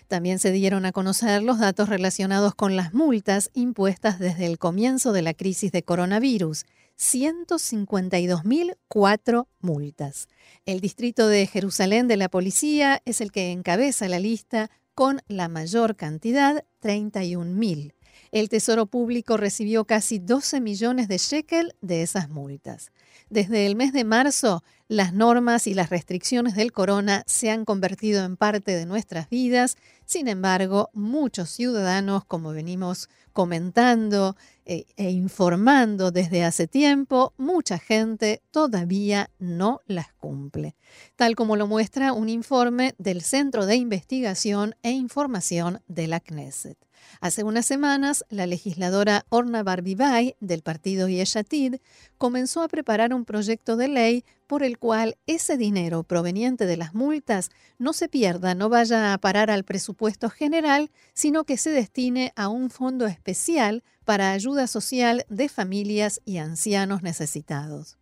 También 0.09 0.39
se 0.39 0.53
dieron 0.53 0.85
a 0.85 0.93
conocer 0.93 1.43
los 1.43 1.59
datos 1.59 1.89
relacionados 1.89 2.55
con 2.55 2.77
las 2.77 2.93
multas 2.93 3.49
impuestas 3.55 4.19
desde 4.19 4.45
el 4.45 4.59
comienzo 4.59 5.12
de 5.12 5.23
la 5.23 5.33
crisis 5.33 5.73
de 5.73 5.83
coronavirus. 5.83 6.67
152.004 6.99 9.47
multas. 9.61 10.29
El 10.67 10.81
distrito 10.81 11.29
de 11.29 11.47
Jerusalén 11.47 12.09
de 12.09 12.19
la 12.19 12.29
policía 12.29 13.01
es 13.07 13.23
el 13.23 13.33
que 13.33 13.53
encabeza 13.53 14.07
la 14.09 14.19
lista 14.19 14.71
con 14.95 15.21
la 15.29 15.49
mayor 15.49 15.97
cantidad, 15.97 16.65
31.000. 16.83 17.95
El 18.31 18.49
Tesoro 18.49 18.87
Público 18.87 19.37
recibió 19.37 19.85
casi 19.85 20.19
12 20.19 20.61
millones 20.61 21.09
de 21.09 21.19
shekel 21.19 21.75
de 21.81 22.03
esas 22.03 22.29
multas. 22.29 22.93
Desde 23.31 23.66
el 23.66 23.76
mes 23.76 23.92
de 23.92 24.04
marzo, 24.04 24.62
las 24.88 25.14
normas 25.14 25.66
y 25.66 25.75
las 25.75 25.88
restricciones 25.88 26.54
del 26.54 26.71
corona 26.71 27.23
se 27.26 27.50
han 27.50 27.64
convertido 27.64 28.25
en 28.25 28.37
parte 28.37 28.76
de 28.76 28.85
nuestras 28.85 29.31
vidas. 29.31 29.76
Sin 30.04 30.28
embargo, 30.28 30.90
muchos 30.92 31.49
ciudadanos, 31.49 32.25
como 32.26 32.52
venimos 32.52 33.09
comentando 33.33 34.37
eh, 34.66 34.85
e, 34.97 35.11
informando 35.11 36.11
desde 36.11 36.45
hace 36.45 36.66
tiempo, 36.69 37.33
mucha 37.38 37.78
gente 37.78 38.42
todavía 38.50 39.31
no 39.38 39.81
las 39.87 40.12
cumple, 40.12 40.76
tal 41.16 41.37
como 41.37 41.57
lo 41.57 41.66
muestra 41.66 42.12
un 42.12 42.28
informe 42.28 42.95
del 42.99 43.23
Centro 43.23 43.64
de 43.64 43.76
Investigación 43.76 44.75
e 44.83 44.90
Información 44.90 45.81
de 45.88 46.07
la 46.07 46.21
Knesset. 46.21 46.76
Hace 47.21 47.45
unas 47.45 47.67
semanas, 47.67 48.25
la 48.31 48.47
legisladora 48.47 49.25
Orna 49.29 49.63
Barbibay, 49.63 50.37
del 50.41 50.63
partido 50.63 51.09
Yeshatid, 51.09 51.77
comenzó 52.19 52.63
a 52.63 52.69
preparar 52.69 53.15
un 53.15 53.25
proyecto 53.25 53.77
de 53.77 53.89
ley 53.89 54.25
por 54.47 54.63
el 54.63 54.79
cual 54.79 55.17
ese 55.27 55.57
dinero 55.57 56.03
proveniente 56.03 56.67
de 56.67 56.77
las 56.77 56.95
multas 56.95 57.51
no 57.79 57.93
se 57.93 58.09
pierda, 58.09 58.55
no 58.55 58.69
vaya 58.69 59.15
a 59.15 59.19
parar 59.19 59.51
al 59.51 59.65
presupuesto 59.65 60.29
general, 60.29 60.91
sino 61.15 61.45
que 61.45 61.57
se 61.57 61.71
destine 61.71 62.33
a 62.37 62.49
un 62.49 62.71
fondo 62.71 63.07
especial 63.07 63.83
para 64.05 64.33
ayuda 64.33 64.67
social 64.67 65.25
de 65.29 65.49
familias 65.49 66.21
y 66.25 66.39
ancianos 66.39 67.03
necesitados. 67.03 67.97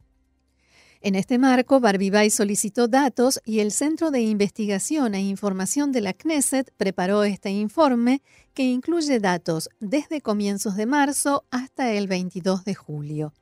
En 1.03 1.15
este 1.15 1.39
marco, 1.39 1.81
Barbibay 1.81 2.29
solicitó 2.29 2.87
datos 2.87 3.41
y 3.47 3.61
el 3.61 3.73
Centro 3.73 4.11
de 4.11 4.21
Investigación 4.21 5.15
e 5.15 5.23
Información 5.23 5.93
de 5.93 6.03
la 6.03 6.13
Knesset 6.13 6.75
preparó 6.77 7.25
este 7.25 7.49
informe 7.49 8.21
que 8.53 8.65
incluye 8.65 9.19
datos 9.19 9.71
desde 9.81 10.21
comienzos 10.21 10.77
de 10.77 10.85
marzo 10.85 11.47
hasta 11.51 11.91
el 11.93 12.07
22 12.07 12.67
de 12.67 12.75
julio. 12.75 13.33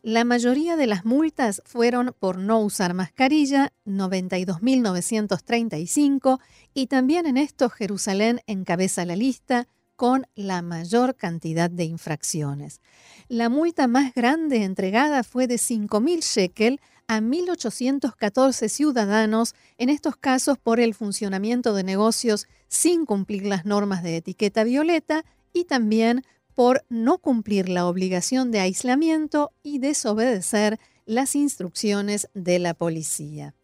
La 0.00 0.24
mayoría 0.24 0.76
de 0.76 0.86
las 0.86 1.04
multas 1.04 1.60
fueron 1.66 2.16
por 2.18 2.38
no 2.38 2.60
usar 2.60 2.94
mascarilla, 2.94 3.74
92.935, 3.84 6.40
y 6.72 6.86
también 6.86 7.26
en 7.26 7.36
esto 7.36 7.68
Jerusalén 7.68 8.40
encabeza 8.46 9.04
la 9.04 9.16
lista 9.16 9.68
con 9.96 10.26
la 10.34 10.62
mayor 10.62 11.14
cantidad 11.14 11.68
de 11.70 11.84
infracciones. 11.84 12.80
La 13.28 13.50
multa 13.50 13.86
más 13.86 14.14
grande 14.14 14.64
entregada 14.64 15.22
fue 15.22 15.46
de 15.46 15.56
5.000 15.56 16.22
shekel 16.22 16.80
a 17.08 17.20
1.814 17.20 18.68
ciudadanos, 18.68 19.54
en 19.78 19.88
estos 19.88 20.16
casos 20.16 20.58
por 20.58 20.80
el 20.80 20.94
funcionamiento 20.94 21.74
de 21.74 21.84
negocios 21.84 22.46
sin 22.68 23.06
cumplir 23.06 23.46
las 23.46 23.64
normas 23.64 24.02
de 24.02 24.16
etiqueta 24.16 24.64
violeta 24.64 25.24
y 25.52 25.64
también 25.64 26.24
por 26.54 26.84
no 26.88 27.18
cumplir 27.18 27.68
la 27.68 27.86
obligación 27.86 28.50
de 28.50 28.60
aislamiento 28.60 29.52
y 29.62 29.78
desobedecer 29.78 30.78
las 31.06 31.34
instrucciones 31.34 32.28
de 32.34 32.58
la 32.58 32.74
policía. 32.74 33.54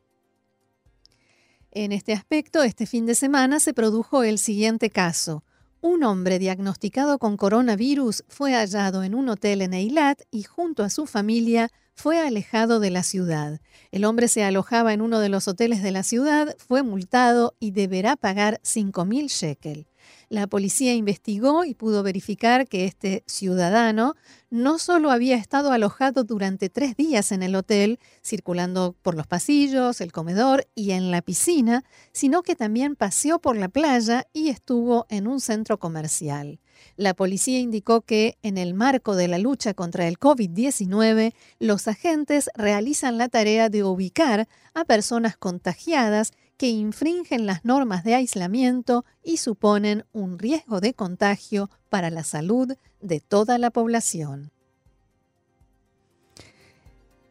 En 1.70 1.92
este 1.92 2.12
aspecto, 2.12 2.62
este 2.62 2.86
fin 2.86 3.06
de 3.06 3.14
semana 3.14 3.60
se 3.60 3.74
produjo 3.74 4.24
el 4.24 4.38
siguiente 4.38 4.90
caso. 4.90 5.44
Un 5.80 6.02
hombre 6.02 6.38
diagnosticado 6.38 7.18
con 7.18 7.36
coronavirus 7.36 8.24
fue 8.28 8.52
hallado 8.52 9.04
en 9.04 9.14
un 9.14 9.28
hotel 9.28 9.62
en 9.62 9.74
Eilat 9.74 10.22
y 10.30 10.42
junto 10.42 10.82
a 10.82 10.90
su 10.90 11.06
familia 11.06 11.70
fue 11.98 12.20
alejado 12.20 12.78
de 12.78 12.90
la 12.90 13.02
ciudad. 13.02 13.60
El 13.90 14.04
hombre 14.04 14.28
se 14.28 14.44
alojaba 14.44 14.92
en 14.92 15.00
uno 15.00 15.18
de 15.18 15.28
los 15.28 15.48
hoteles 15.48 15.82
de 15.82 15.90
la 15.90 16.04
ciudad, 16.04 16.54
fue 16.56 16.84
multado 16.84 17.56
y 17.58 17.72
deberá 17.72 18.14
pagar 18.14 18.60
5.000 18.62 19.26
shekel. 19.28 19.88
La 20.28 20.46
policía 20.46 20.94
investigó 20.94 21.64
y 21.64 21.74
pudo 21.74 22.04
verificar 22.04 22.68
que 22.68 22.84
este 22.84 23.24
ciudadano 23.26 24.14
no 24.48 24.78
solo 24.78 25.10
había 25.10 25.36
estado 25.36 25.72
alojado 25.72 26.22
durante 26.22 26.68
tres 26.68 26.96
días 26.96 27.32
en 27.32 27.42
el 27.42 27.56
hotel, 27.56 27.98
circulando 28.22 28.94
por 29.02 29.16
los 29.16 29.26
pasillos, 29.26 30.00
el 30.00 30.12
comedor 30.12 30.68
y 30.76 30.92
en 30.92 31.10
la 31.10 31.20
piscina, 31.20 31.84
sino 32.12 32.42
que 32.44 32.54
también 32.54 32.94
paseó 32.94 33.40
por 33.40 33.56
la 33.56 33.68
playa 33.68 34.28
y 34.32 34.50
estuvo 34.50 35.06
en 35.08 35.26
un 35.26 35.40
centro 35.40 35.78
comercial. 35.80 36.60
La 36.96 37.14
policía 37.14 37.58
indicó 37.58 38.00
que 38.00 38.38
en 38.42 38.58
el 38.58 38.74
marco 38.74 39.16
de 39.16 39.28
la 39.28 39.38
lucha 39.38 39.74
contra 39.74 40.08
el 40.08 40.18
COVID-19, 40.18 41.32
los 41.58 41.88
agentes 41.88 42.50
realizan 42.54 43.18
la 43.18 43.28
tarea 43.28 43.68
de 43.68 43.84
ubicar 43.84 44.48
a 44.74 44.84
personas 44.84 45.36
contagiadas 45.36 46.32
que 46.56 46.68
infringen 46.68 47.46
las 47.46 47.64
normas 47.64 48.02
de 48.04 48.16
aislamiento 48.16 49.04
y 49.22 49.36
suponen 49.36 50.04
un 50.12 50.38
riesgo 50.38 50.80
de 50.80 50.92
contagio 50.92 51.70
para 51.88 52.10
la 52.10 52.24
salud 52.24 52.74
de 53.00 53.20
toda 53.20 53.58
la 53.58 53.70
población. 53.70 54.50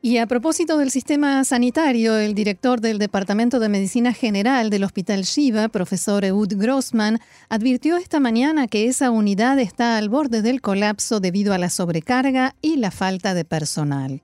Y 0.08 0.20
a 0.20 0.26
propósito 0.26 0.78
del 0.78 0.90
sistema 0.90 1.44
sanitario, 1.44 2.16
el 2.16 2.34
director 2.34 2.80
del 2.80 2.98
Departamento 2.98 3.60
de 3.60 3.68
Medicina 3.68 4.14
General 4.14 4.70
del 4.70 4.86
Hospital 4.86 5.24
Shiva, 5.24 5.68
profesor 5.68 6.24
Eud 6.24 6.54
Grossman, 6.56 7.20
advirtió 7.50 7.98
esta 7.98 8.22
mañana 8.22 8.70
que 8.70 8.88
esa 8.88 9.12
unidad 9.12 9.60
está 9.60 9.98
al 9.98 10.08
borde 10.08 10.42
del 10.42 10.62
colapso 10.62 11.20
debido 11.20 11.54
a 11.54 11.58
la 11.58 11.70
sobrecarga 11.70 12.56
y 12.62 12.78
la 12.78 12.90
falta 12.90 13.34
de 13.34 13.44
personal. 13.44 14.22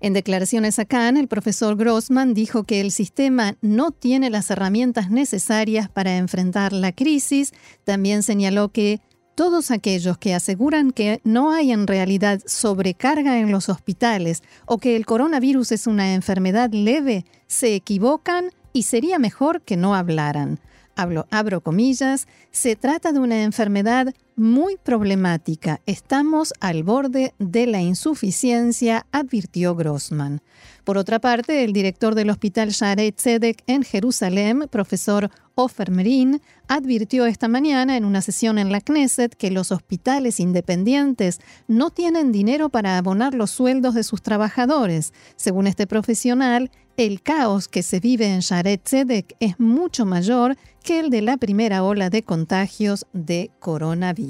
En 0.00 0.12
declaraciones 0.12 0.80
a 0.80 0.86
Cannes, 0.86 1.22
el 1.22 1.28
profesor 1.28 1.76
Grossman 1.76 2.34
dijo 2.34 2.64
que 2.64 2.80
el 2.80 2.90
sistema 2.90 3.54
no 3.60 3.92
tiene 3.92 4.28
las 4.28 4.50
herramientas 4.50 5.08
necesarias 5.08 5.88
para 5.88 6.16
enfrentar 6.16 6.72
la 6.72 6.90
crisis. 6.90 7.52
También 7.84 8.24
señaló 8.24 8.70
que 8.70 9.00
todos 9.42 9.72
aquellos 9.72 10.18
que 10.18 10.36
aseguran 10.36 10.92
que 10.92 11.20
no 11.24 11.50
hay 11.50 11.72
en 11.72 11.88
realidad 11.88 12.40
sobrecarga 12.46 13.40
en 13.40 13.50
los 13.50 13.68
hospitales 13.68 14.44
o 14.66 14.78
que 14.78 14.94
el 14.94 15.04
coronavirus 15.04 15.72
es 15.72 15.88
una 15.88 16.14
enfermedad 16.14 16.70
leve 16.70 17.24
se 17.48 17.74
equivocan 17.74 18.52
y 18.72 18.84
sería 18.84 19.18
mejor 19.18 19.60
que 19.62 19.76
no 19.76 19.96
hablaran. 19.96 20.60
Hablo, 20.94 21.26
abro 21.32 21.60
comillas, 21.60 22.28
se 22.52 22.76
trata 22.76 23.10
de 23.10 23.18
una 23.18 23.42
enfermedad 23.42 24.14
muy 24.36 24.76
problemática. 24.82 25.80
Estamos 25.86 26.52
al 26.60 26.82
borde 26.82 27.34
de 27.38 27.66
la 27.66 27.80
insuficiencia, 27.80 29.06
advirtió 29.12 29.74
Grossman. 29.74 30.42
Por 30.84 30.98
otra 30.98 31.20
parte, 31.20 31.64
el 31.64 31.72
director 31.72 32.14
del 32.14 32.30
Hospital 32.30 32.70
Sharet 32.70 33.14
Tzedek 33.16 33.62
en 33.66 33.82
Jerusalén, 33.82 34.66
profesor 34.70 35.30
Ofer 35.54 35.90
Merin, 35.90 36.40
advirtió 36.66 37.26
esta 37.26 37.46
mañana 37.46 37.96
en 37.96 38.04
una 38.04 38.22
sesión 38.22 38.58
en 38.58 38.72
la 38.72 38.80
Knesset 38.80 39.34
que 39.34 39.50
los 39.50 39.70
hospitales 39.70 40.40
independientes 40.40 41.40
no 41.68 41.90
tienen 41.90 42.32
dinero 42.32 42.68
para 42.68 42.98
abonar 42.98 43.34
los 43.34 43.50
sueldos 43.50 43.94
de 43.94 44.02
sus 44.02 44.22
trabajadores. 44.22 45.12
Según 45.36 45.66
este 45.66 45.86
profesional, 45.86 46.70
el 46.96 47.22
caos 47.22 47.68
que 47.68 47.82
se 47.82 48.00
vive 48.00 48.26
en 48.26 48.40
Sharet 48.40 48.82
Tzedek 48.82 49.36
es 49.40 49.58
mucho 49.58 50.04
mayor 50.04 50.56
que 50.82 51.00
el 51.00 51.10
de 51.10 51.22
la 51.22 51.36
primera 51.36 51.84
ola 51.84 52.10
de 52.10 52.22
contagios 52.22 53.06
de 53.12 53.50
coronavirus. 53.60 54.21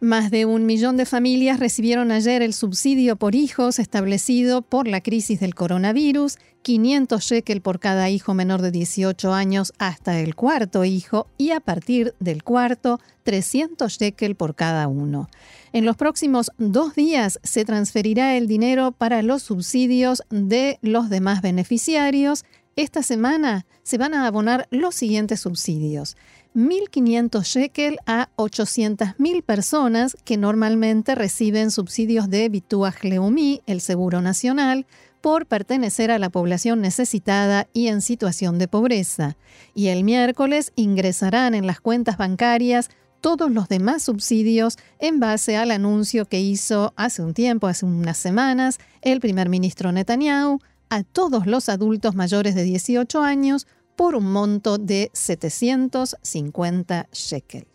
Más 0.00 0.30
de 0.30 0.46
un 0.46 0.64
millón 0.64 0.96
de 0.96 1.06
familias 1.06 1.58
recibieron 1.58 2.12
ayer 2.12 2.40
el 2.40 2.54
subsidio 2.54 3.16
por 3.16 3.34
hijos 3.34 3.80
establecido 3.80 4.62
por 4.62 4.86
la 4.86 5.00
crisis 5.00 5.40
del 5.40 5.56
coronavirus, 5.56 6.38
500 6.62 7.20
shekel 7.20 7.60
por 7.62 7.80
cada 7.80 8.08
hijo 8.08 8.32
menor 8.32 8.62
de 8.62 8.70
18 8.70 9.32
años 9.32 9.72
hasta 9.78 10.20
el 10.20 10.36
cuarto 10.36 10.84
hijo 10.84 11.26
y 11.36 11.50
a 11.50 11.58
partir 11.58 12.14
del 12.20 12.44
cuarto 12.44 13.00
300 13.24 13.92
shekel 13.92 14.36
por 14.36 14.54
cada 14.54 14.86
uno. 14.86 15.28
En 15.72 15.84
los 15.84 15.96
próximos 15.96 16.52
dos 16.58 16.94
días 16.94 17.40
se 17.42 17.64
transferirá 17.64 18.36
el 18.36 18.46
dinero 18.46 18.92
para 18.92 19.22
los 19.22 19.42
subsidios 19.42 20.22
de 20.30 20.78
los 20.80 21.10
demás 21.10 21.42
beneficiarios. 21.42 22.44
Esta 22.76 23.02
semana 23.02 23.66
se 23.82 23.98
van 23.98 24.14
a 24.14 24.28
abonar 24.28 24.68
los 24.70 24.94
siguientes 24.94 25.40
subsidios. 25.40 26.16
1.500 26.58 27.44
shekel 27.44 27.98
a 28.04 28.30
800.000 28.34 29.44
personas 29.44 30.16
que 30.24 30.36
normalmente 30.36 31.14
reciben 31.14 31.70
subsidios 31.70 32.28
de 32.28 32.48
Bituach 32.48 33.04
Leumi, 33.04 33.62
el 33.66 33.80
Seguro 33.80 34.20
Nacional, 34.20 34.84
por 35.20 35.46
pertenecer 35.46 36.10
a 36.10 36.18
la 36.18 36.30
población 36.30 36.80
necesitada 36.80 37.68
y 37.72 37.86
en 37.86 38.02
situación 38.02 38.58
de 38.58 38.66
pobreza. 38.66 39.36
Y 39.72 39.86
el 39.86 40.02
miércoles 40.02 40.72
ingresarán 40.74 41.54
en 41.54 41.64
las 41.64 41.80
cuentas 41.80 42.16
bancarias 42.16 42.90
todos 43.20 43.52
los 43.52 43.68
demás 43.68 44.02
subsidios 44.02 44.78
en 44.98 45.20
base 45.20 45.56
al 45.56 45.70
anuncio 45.70 46.24
que 46.24 46.40
hizo 46.40 46.92
hace 46.96 47.22
un 47.22 47.34
tiempo, 47.34 47.68
hace 47.68 47.86
unas 47.86 48.18
semanas, 48.18 48.78
el 49.02 49.20
primer 49.20 49.48
ministro 49.48 49.92
Netanyahu 49.92 50.58
a 50.90 51.04
todos 51.04 51.46
los 51.46 51.68
adultos 51.68 52.14
mayores 52.16 52.54
de 52.54 52.64
18 52.64 53.22
años 53.22 53.66
por 53.98 54.14
un 54.14 54.30
monto 54.30 54.78
de 54.78 55.10
750 55.12 57.08
shekel. 57.12 57.66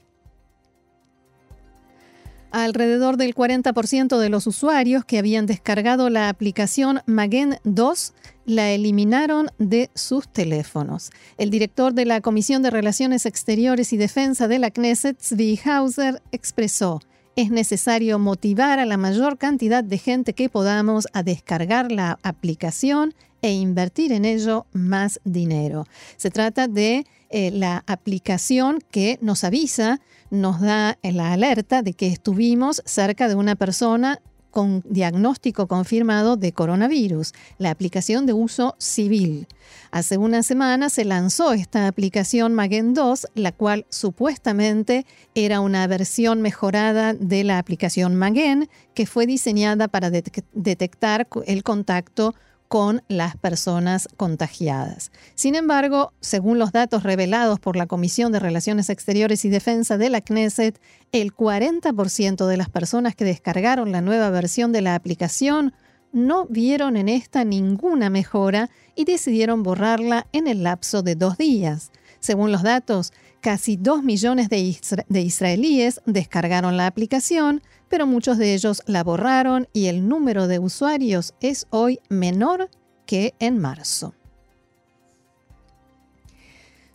Alrededor 2.50 3.18
del 3.18 3.36
40% 3.36 4.18
de 4.18 4.30
los 4.30 4.48
usuarios 4.48 5.04
que 5.04 5.20
habían 5.20 5.48
descargado 5.48 6.10
la 6.10 6.30
aplicación 6.30 7.02
Magen 7.08 7.58
2 7.66 8.14
la 8.46 8.72
eliminaron 8.72 9.50
de 9.58 9.90
sus 9.96 10.30
teléfonos. 10.30 11.12
El 11.38 11.50
director 11.50 11.94
de 11.94 12.06
la 12.06 12.22
Comisión 12.22 12.62
de 12.62 12.70
Relaciones 12.70 13.26
Exteriores 13.26 13.92
y 13.92 13.98
Defensa 13.98 14.48
de 14.48 14.60
la 14.60 14.72
Knesset, 14.72 15.20
Zvi 15.22 15.60
Hauser, 15.66 16.22
expresó, 16.32 17.02
es 17.36 17.52
necesario 17.52 18.18
motivar 18.18 18.80
a 18.80 18.86
la 18.86 18.96
mayor 18.96 19.38
cantidad 19.38 19.84
de 19.84 19.98
gente 19.98 20.34
que 20.34 20.48
podamos 20.48 21.08
a 21.12 21.22
descargar 21.22 21.92
la 21.92 22.18
aplicación 22.24 23.14
e 23.44 23.52
invertir 23.52 24.12
en 24.14 24.26
ello 24.26 24.66
más 24.72 25.20
dinero. 25.26 25.86
Se 26.18 26.32
trata 26.32 26.68
de 26.68 27.06
eh, 27.30 27.52
la 27.52 27.84
aplicación 27.86 28.80
que 28.90 29.20
nos 29.22 29.44
avisa, 29.44 30.00
nos 30.32 30.62
da 30.62 30.98
la 31.04 31.34
alerta 31.34 31.84
de 31.84 31.94
que 31.94 32.08
estuvimos 32.08 32.82
cerca 32.86 33.28
de 33.28 33.36
una 33.36 33.56
persona 33.56 34.20
con 34.50 34.84
diagnóstico 34.88 35.68
confirmado 35.68 36.38
de 36.38 36.54
coronavirus, 36.54 37.34
la 37.58 37.72
aplicación 37.72 38.28
de 38.28 38.34
uso 38.34 38.76
civil. 38.78 39.48
Hace 39.92 40.18
una 40.18 40.44
semana 40.44 40.90
se 40.90 41.06
lanzó 41.06 41.54
esta 41.54 41.88
aplicación 41.88 42.54
Magen 42.54 42.94
2, 42.94 43.28
la 43.34 43.52
cual 43.52 43.88
supuestamente 43.90 45.06
era 45.34 45.60
una 45.60 45.86
versión 45.88 46.42
mejorada 46.42 47.14
de 47.14 47.44
la 47.44 47.58
aplicación 47.58 48.16
Magen, 48.16 48.70
que 48.94 49.08
fue 49.08 49.26
diseñada 49.26 49.88
para 49.88 50.12
detectar 50.12 51.28
el 51.48 51.64
contacto 51.64 52.36
con 52.74 53.04
las 53.08 53.38
personas 53.38 54.10
contagiadas. 54.18 55.12
Sin 55.36 55.54
embargo, 55.54 56.12
según 56.22 56.58
los 56.58 56.72
datos 56.72 57.04
revelados 57.04 57.60
por 57.60 57.76
la 57.76 57.86
Comisión 57.86 58.32
de 58.32 58.40
Relaciones 58.40 58.90
Exteriores 58.90 59.46
y 59.46 59.50
Defensa 59.50 60.00
de 60.00 60.10
la 60.10 60.22
Knesset, 60.22 60.82
el 61.12 61.36
40% 61.36 62.48
de 62.48 62.58
las 62.58 62.70
personas 62.70 63.16
que 63.16 63.26
descargaron 63.26 63.92
la 63.92 64.02
nueva 64.02 64.32
versión 64.32 64.72
de 64.72 64.82
la 64.82 64.96
aplicación 64.96 65.76
no 66.14 66.48
vieron 66.48 66.98
en 66.98 67.10
esta 67.10 67.44
ninguna 67.44 68.10
mejora 68.10 68.72
y 68.96 69.06
decidieron 69.06 69.62
borrarla 69.62 70.26
en 70.32 70.48
el 70.48 70.64
lapso 70.64 71.04
de 71.04 71.14
dos 71.14 71.38
días. 71.38 71.92
Según 72.22 72.52
los 72.52 72.64
datos, 72.64 73.14
casi 73.44 73.76
2 73.76 74.04
millones 74.04 74.48
de, 74.48 75.20
israelíes 75.20 76.02
descargaron 76.06 76.78
la 76.78 76.88
aplicación, 76.88 77.62
pero 77.90 78.08
muchos 78.08 78.38
de 78.38 78.54
ellos 78.54 78.82
la 78.88 79.04
borraron 79.04 79.68
y 79.74 79.88
el 79.88 80.08
número 80.08 80.48
de 80.48 80.60
usuarios 80.60 81.36
es 81.42 81.68
hoy 81.70 82.00
menor 82.08 82.70
que 83.06 83.36
en 83.40 83.60
marzo. 83.60 84.16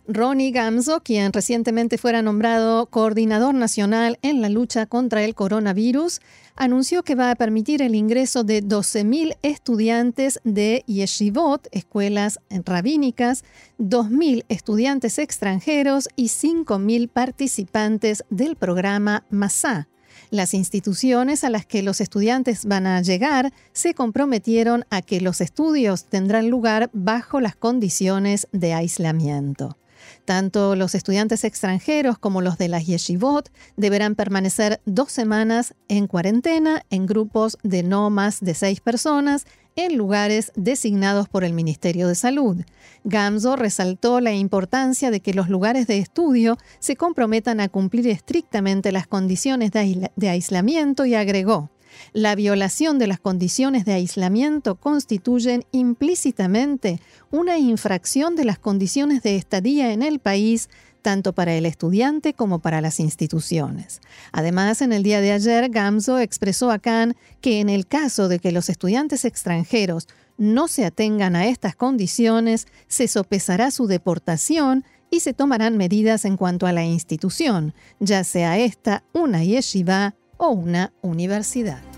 Ronnie 0.07 0.49
Gamzo, 0.49 1.03
quien 1.03 1.31
recientemente 1.31 1.99
fuera 1.99 2.23
nombrado 2.23 2.87
coordinador 2.87 3.53
nacional 3.53 4.17
en 4.23 4.41
la 4.41 4.49
lucha 4.49 4.87
contra 4.87 5.23
el 5.23 5.35
coronavirus, 5.35 6.19
anunció 6.59 7.03
que 7.03 7.15
va 7.15 7.31
a 7.31 7.35
permitir 7.35 7.81
el 7.81 7.95
ingreso 7.95 8.43
de 8.43 8.61
12.000 8.61 9.37
estudiantes 9.41 10.39
de 10.43 10.83
yeshivot, 10.85 11.67
escuelas 11.71 12.39
rabínicas, 12.49 13.43
2.000 13.79 14.45
estudiantes 14.49 15.17
extranjeros 15.17 16.09
y 16.15 16.25
5.000 16.25 17.09
participantes 17.09 18.23
del 18.29 18.57
programa 18.57 19.25
MASA, 19.31 19.87
las 20.31 20.53
instituciones 20.53 21.43
a 21.43 21.49
las 21.49 21.65
que 21.65 21.81
los 21.81 22.01
estudiantes 22.01 22.65
van 22.65 22.85
a 22.85 23.01
llegar 23.01 23.51
se 23.71 23.93
comprometieron 23.93 24.85
a 24.89 25.01
que 25.01 25.21
los 25.21 25.41
estudios 25.41 26.05
tendrán 26.05 26.49
lugar 26.49 26.89
bajo 26.93 27.39
las 27.39 27.55
condiciones 27.55 28.47
de 28.51 28.73
aislamiento. 28.73 29.77
Tanto 30.25 30.75
los 30.75 30.95
estudiantes 30.95 31.43
extranjeros 31.43 32.17
como 32.17 32.41
los 32.41 32.57
de 32.57 32.67
las 32.67 32.85
yeshivot 32.85 33.51
deberán 33.77 34.15
permanecer 34.15 34.81
dos 34.85 35.11
semanas 35.11 35.73
en 35.87 36.07
cuarentena 36.07 36.83
en 36.89 37.05
grupos 37.05 37.57
de 37.63 37.83
no 37.83 38.09
más 38.09 38.39
de 38.39 38.53
seis 38.53 38.81
personas 38.81 39.45
en 39.75 39.97
lugares 39.97 40.51
designados 40.55 41.29
por 41.29 41.43
el 41.43 41.53
Ministerio 41.53 42.07
de 42.07 42.15
Salud. 42.15 42.57
Gamzo 43.05 43.55
resaltó 43.55 44.19
la 44.19 44.33
importancia 44.33 45.09
de 45.09 45.21
que 45.21 45.33
los 45.33 45.49
lugares 45.49 45.87
de 45.87 45.99
estudio 45.99 46.57
se 46.79 46.95
comprometan 46.95 47.59
a 47.61 47.69
cumplir 47.69 48.07
estrictamente 48.07 48.91
las 48.91 49.07
condiciones 49.07 49.71
de, 49.71 50.29
aislamiento 50.29 51.05
y 51.05 51.15
agregó, 51.15 51.69
la 52.13 52.35
violación 52.35 52.99
de 52.99 53.07
las 53.07 53.19
condiciones 53.19 53.85
de 53.85 53.93
aislamiento 53.93 54.75
constituyen 54.75 55.65
implícitamente 55.71 56.99
una 57.31 57.57
infracción 57.57 58.35
de 58.35 58.45
las 58.45 58.59
condiciones 58.59 59.23
de 59.23 59.35
estadía 59.35 59.91
en 59.93 60.03
el 60.03 60.19
país 60.19 60.69
tanto 61.01 61.33
para 61.33 61.53
el 61.53 61.65
estudiante 61.65 62.33
como 62.33 62.59
para 62.59 62.81
las 62.81 62.99
instituciones. 62.99 64.01
Además, 64.31 64.81
en 64.81 64.93
el 64.93 65.03
día 65.03 65.21
de 65.21 65.31
ayer, 65.31 65.69
Gamzo 65.69 66.19
expresó 66.19 66.71
a 66.71 66.79
Khan 66.79 67.15
que 67.41 67.59
en 67.59 67.69
el 67.69 67.87
caso 67.87 68.27
de 68.27 68.39
que 68.39 68.51
los 68.51 68.69
estudiantes 68.69 69.25
extranjeros 69.25 70.07
no 70.37 70.67
se 70.67 70.85
atengan 70.85 71.35
a 71.35 71.47
estas 71.47 71.75
condiciones, 71.75 72.67
se 72.87 73.07
sopesará 73.07 73.71
su 73.71 73.87
deportación 73.87 74.85
y 75.11 75.21
se 75.21 75.33
tomarán 75.33 75.77
medidas 75.77 76.25
en 76.25 76.37
cuanto 76.37 76.67
a 76.67 76.71
la 76.71 76.83
institución, 76.85 77.73
ya 77.99 78.23
sea 78.23 78.57
esta 78.57 79.03
una 79.13 79.43
yeshiva 79.43 80.15
o 80.37 80.49
una 80.49 80.93
universidad. 81.01 81.88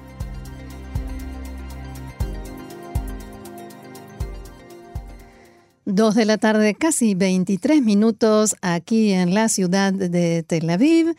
Dos 5.94 6.16
de 6.16 6.24
la 6.24 6.38
tarde, 6.38 6.74
casi 6.74 7.16
23 7.16 7.82
minutos 7.82 8.56
aquí 8.62 9.12
en 9.12 9.34
la 9.34 9.50
ciudad 9.50 9.92
de 9.92 10.42
Tel 10.42 10.70
Aviv. 10.70 11.14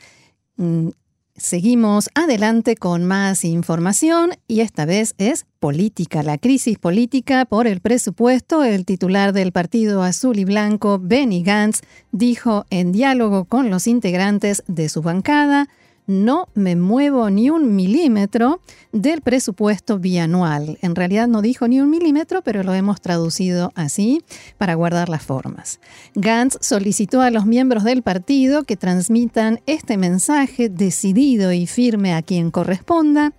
Mm, 0.57 0.89
seguimos 1.37 2.09
adelante 2.15 2.77
con 2.77 3.05
más 3.05 3.45
información 3.45 4.31
y 4.49 4.61
esta 4.61 4.87
vez 4.87 5.15
es 5.19 5.45
política, 5.61 6.23
la 6.23 6.39
crisis 6.39 6.79
política 6.79 7.45
por 7.45 7.67
el 7.67 7.83
presupuesto. 7.83 8.65
El 8.65 8.87
titular 8.87 9.35
del 9.35 9.53
Partido 9.53 10.03
Azul 10.03 10.39
y 10.39 10.47
Blanco, 10.47 10.99
Benny 10.99 11.43
Gantz, 11.43 11.83
dijo 12.11 12.65
en 12.71 12.93
diálogo 12.93 13.45
con 13.45 13.69
los 13.69 13.87
integrantes 13.87 14.65
de 14.69 14.89
su 14.89 15.03
bancada, 15.03 15.69
no 16.13 16.49
me 16.55 16.77
muevo 16.77 17.29
ni 17.31 17.51
un 17.51 17.75
milímetro 17.75 18.61
del 18.93 19.21
presupuesto 19.23 19.99
bianual. 19.99 20.79
En 20.83 20.95
realidad 20.95 21.27
no 21.27 21.43
dijo 21.43 21.67
ni 21.67 21.81
un 21.81 21.91
milímetro, 21.91 22.43
pero 22.43 22.63
lo 22.63 22.75
hemos 22.75 23.01
traducido 23.01 23.73
así 23.75 24.23
para 24.59 24.75
guardar 24.75 25.09
las 25.09 25.23
formas. 25.23 25.81
Gantz 26.15 26.59
solicitó 26.61 27.21
a 27.21 27.31
los 27.31 27.47
miembros 27.47 27.85
del 27.85 28.03
partido 28.03 28.65
que 28.65 28.77
transmitan 28.77 29.61
este 29.67 29.97
mensaje 29.97 30.69
decidido 30.69 31.53
y 31.53 31.67
firme 31.67 32.15
a 32.15 32.23
quien 32.23 32.51
corresponda 32.51 33.33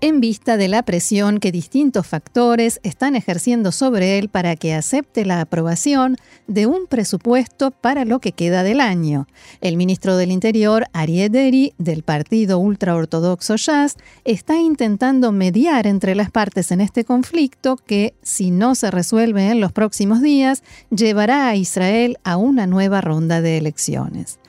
en 0.00 0.20
vista 0.20 0.56
de 0.56 0.68
la 0.68 0.82
presión 0.82 1.38
que 1.38 1.52
distintos 1.52 2.06
factores 2.06 2.80
están 2.82 3.16
ejerciendo 3.16 3.70
sobre 3.70 4.18
él 4.18 4.28
para 4.28 4.56
que 4.56 4.74
acepte 4.74 5.24
la 5.24 5.40
aprobación 5.40 6.16
de 6.46 6.66
un 6.66 6.86
presupuesto 6.86 7.70
para 7.70 8.04
lo 8.04 8.18
que 8.18 8.32
queda 8.32 8.62
del 8.62 8.80
año. 8.80 9.26
El 9.60 9.76
ministro 9.76 10.16
del 10.16 10.32
Interior, 10.32 10.86
Ariel 10.92 11.30
Deri, 11.30 11.74
del 11.78 12.02
partido 12.02 12.58
ultraortodoxo 12.58 13.56
Jazz, 13.56 13.96
está 14.24 14.58
intentando 14.58 15.32
mediar 15.32 15.86
entre 15.86 16.14
las 16.14 16.30
partes 16.30 16.72
en 16.72 16.80
este 16.80 17.04
conflicto 17.04 17.76
que, 17.76 18.14
si 18.22 18.50
no 18.50 18.74
se 18.74 18.90
resuelve 18.90 19.50
en 19.50 19.60
los 19.60 19.72
próximos 19.72 20.22
días, 20.22 20.62
llevará 20.90 21.48
a 21.48 21.56
Israel 21.56 22.18
a 22.24 22.36
una 22.36 22.66
nueva 22.66 23.00
ronda 23.00 23.40
de 23.40 23.58
elecciones. 23.58 24.39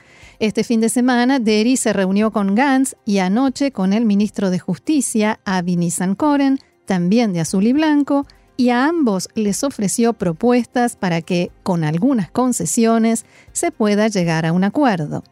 Este 0.42 0.64
fin 0.64 0.80
de 0.80 0.88
semana, 0.88 1.38
Deri 1.38 1.76
se 1.76 1.92
reunió 1.92 2.32
con 2.32 2.56
Gantz 2.56 2.96
y 3.04 3.18
anoche 3.18 3.70
con 3.70 3.92
el 3.92 4.04
ministro 4.04 4.50
de 4.50 4.58
Justicia, 4.58 5.38
Avi 5.44 5.76
Nissan-Koren, 5.76 6.58
también 6.84 7.32
de 7.32 7.38
azul 7.38 7.64
y 7.64 7.72
blanco, 7.72 8.26
y 8.56 8.70
a 8.70 8.86
ambos 8.86 9.28
les 9.36 9.62
ofreció 9.62 10.14
propuestas 10.14 10.96
para 10.96 11.22
que, 11.22 11.52
con 11.62 11.84
algunas 11.84 12.28
concesiones, 12.32 13.24
se 13.52 13.70
pueda 13.70 14.08
llegar 14.08 14.44
a 14.44 14.52
un 14.52 14.64
acuerdo. 14.64 15.22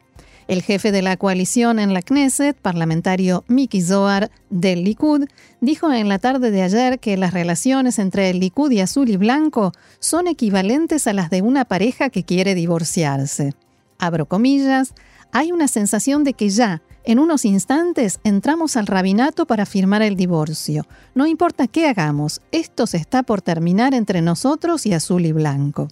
El 0.47 0.63
jefe 0.63 0.93
de 0.93 1.03
la 1.03 1.17
coalición 1.17 1.81
en 1.81 1.93
la 1.93 2.03
Knesset, 2.03 2.57
parlamentario 2.57 3.43
Miki 3.49 3.83
Zohar 3.83 4.31
del 4.49 4.85
Likud, 4.85 5.25
dijo 5.61 5.93
en 5.93 6.09
la 6.09 6.21
tarde 6.21 6.53
de 6.53 6.63
ayer 6.63 7.01
que 7.01 7.17
las 7.17 7.35
relaciones 7.35 7.99
entre 7.99 8.31
el 8.31 8.39
Likud 8.39 8.71
y 8.71 8.79
azul 8.79 9.11
y 9.11 9.17
blanco 9.17 9.73
son 9.99 10.29
equivalentes 10.29 11.09
a 11.09 11.13
las 11.13 11.31
de 11.31 11.43
una 11.43 11.65
pareja 11.65 12.11
que 12.11 12.23
quiere 12.23 12.55
divorciarse 12.55 13.55
abro 14.01 14.27
comillas, 14.27 14.95
hay 15.33 15.53
una 15.53 15.69
sensación 15.69 16.25
de 16.25 16.35
que 16.35 16.49
ya 16.51 16.83
En 17.03 17.19
unos 17.19 17.47
instantes 17.47 18.21
entramos 18.25 18.77
al 18.77 18.87
rabinato 18.87 19.47
para 19.47 19.65
firmar 19.65 20.03
el 20.03 20.17
divorcio. 20.17 20.87
No 21.15 21.27
importa 21.27 21.67
qué 21.67 21.89
hagamos, 21.89 22.43
esto 22.53 22.87
se 22.87 22.99
está 22.99 23.23
por 23.23 23.41
terminar 23.41 23.95
entre 23.95 24.21
nosotros 24.21 24.85
y 24.85 24.93
azul 24.93 25.25
y 25.25 25.33
blanco. 25.33 25.89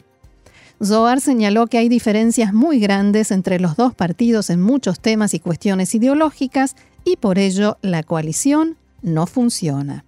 Zohar 0.84 1.22
señaló 1.22 1.66
que 1.66 1.78
hay 1.78 1.88
diferencias 1.88 2.52
muy 2.52 2.78
grandes 2.78 3.30
entre 3.30 3.58
los 3.58 3.74
dos 3.74 3.94
partidos 3.94 4.50
en 4.50 4.60
muchos 4.60 5.00
temas 5.00 5.32
y 5.32 5.40
cuestiones 5.40 5.94
ideológicas 5.94 6.76
y 7.04 7.16
por 7.16 7.38
ello 7.38 7.78
la 7.80 8.02
coalición 8.02 8.76
no 9.00 9.26
funciona. 9.26 10.04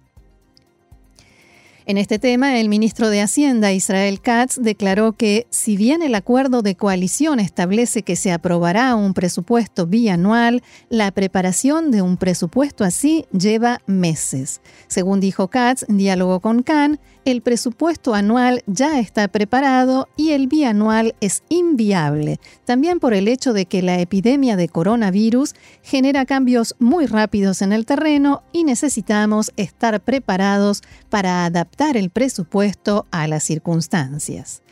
En 1.91 1.97
este 1.97 2.19
tema, 2.19 2.57
el 2.57 2.69
ministro 2.69 3.09
de 3.09 3.19
Hacienda, 3.19 3.73
Israel 3.73 4.21
Katz, 4.21 4.57
declaró 4.61 5.11
que 5.11 5.45
si 5.49 5.75
bien 5.75 6.01
el 6.01 6.15
acuerdo 6.15 6.61
de 6.61 6.75
coalición 6.75 7.41
establece 7.41 8.01
que 8.01 8.15
se 8.15 8.31
aprobará 8.31 8.95
un 8.95 9.13
presupuesto 9.13 9.87
bianual, 9.87 10.63
la 10.87 11.11
preparación 11.11 11.91
de 11.91 12.01
un 12.01 12.15
presupuesto 12.15 12.85
así 12.85 13.25
lleva 13.37 13.81
meses. 13.87 14.61
Según 14.87 15.19
dijo 15.19 15.49
Katz 15.49 15.83
en 15.89 15.97
diálogo 15.97 16.39
con 16.39 16.63
Khan, 16.63 16.97
el 17.25 17.41
presupuesto 17.41 18.13
anual 18.13 18.63
ya 18.67 18.99
está 18.99 19.27
preparado 19.27 20.09
y 20.17 20.31
el 20.31 20.47
bianual 20.47 21.15
es 21.21 21.43
inviable, 21.49 22.39
también 22.65 22.99
por 22.99 23.13
el 23.13 23.27
hecho 23.27 23.53
de 23.53 23.65
que 23.65 23.81
la 23.81 23.99
epidemia 23.99 24.55
de 24.55 24.69
coronavirus 24.69 25.53
genera 25.83 26.25
cambios 26.25 26.75
muy 26.79 27.05
rápidos 27.05 27.61
en 27.61 27.73
el 27.73 27.85
terreno 27.85 28.43
y 28.51 28.63
necesitamos 28.63 29.51
estar 29.55 30.01
preparados 30.01 30.81
para 31.09 31.45
adaptar 31.45 31.97
el 31.97 32.09
presupuesto 32.09 33.05
a 33.11 33.27
las 33.27 33.43
circunstancias. 33.43 34.63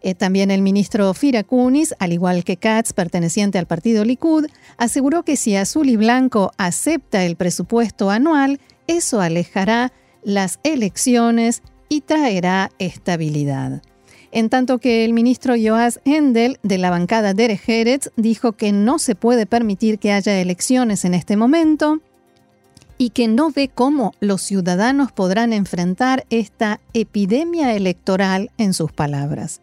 Eh, 0.00 0.14
también 0.14 0.50
el 0.50 0.60
ministro 0.60 1.14
Firakunis, 1.14 1.94
al 1.98 2.12
igual 2.12 2.44
que 2.44 2.58
Katz, 2.58 2.92
perteneciente 2.92 3.58
al 3.58 3.66
partido 3.66 4.04
Likud, 4.04 4.46
aseguró 4.76 5.22
que 5.22 5.36
si 5.36 5.56
Azul 5.56 5.88
y 5.88 5.96
Blanco 5.96 6.50
acepta 6.58 7.24
el 7.24 7.36
presupuesto 7.36 8.10
anual, 8.10 8.60
eso 8.86 9.22
alejará 9.22 9.92
las 10.22 10.58
elecciones 10.62 11.62
y 11.88 12.02
traerá 12.02 12.70
estabilidad. 12.78 13.82
En 14.32 14.48
tanto 14.50 14.78
que 14.78 15.04
el 15.04 15.12
ministro 15.12 15.54
Joas 15.56 16.00
Hendel 16.04 16.58
de 16.62 16.78
la 16.78 16.90
bancada 16.90 17.34
Jerez 17.56 18.10
dijo 18.16 18.52
que 18.52 18.72
no 18.72 18.98
se 18.98 19.14
puede 19.14 19.46
permitir 19.46 19.98
que 19.98 20.12
haya 20.12 20.40
elecciones 20.40 21.04
en 21.04 21.14
este 21.14 21.36
momento 21.36 22.00
y 22.98 23.10
que 23.10 23.28
no 23.28 23.50
ve 23.50 23.70
cómo 23.74 24.14
los 24.20 24.42
ciudadanos 24.42 25.12
podrán 25.12 25.52
enfrentar 25.52 26.26
esta 26.30 26.80
epidemia 26.92 27.74
electoral 27.74 28.50
en 28.58 28.74
sus 28.74 28.92
palabras. 28.92 29.60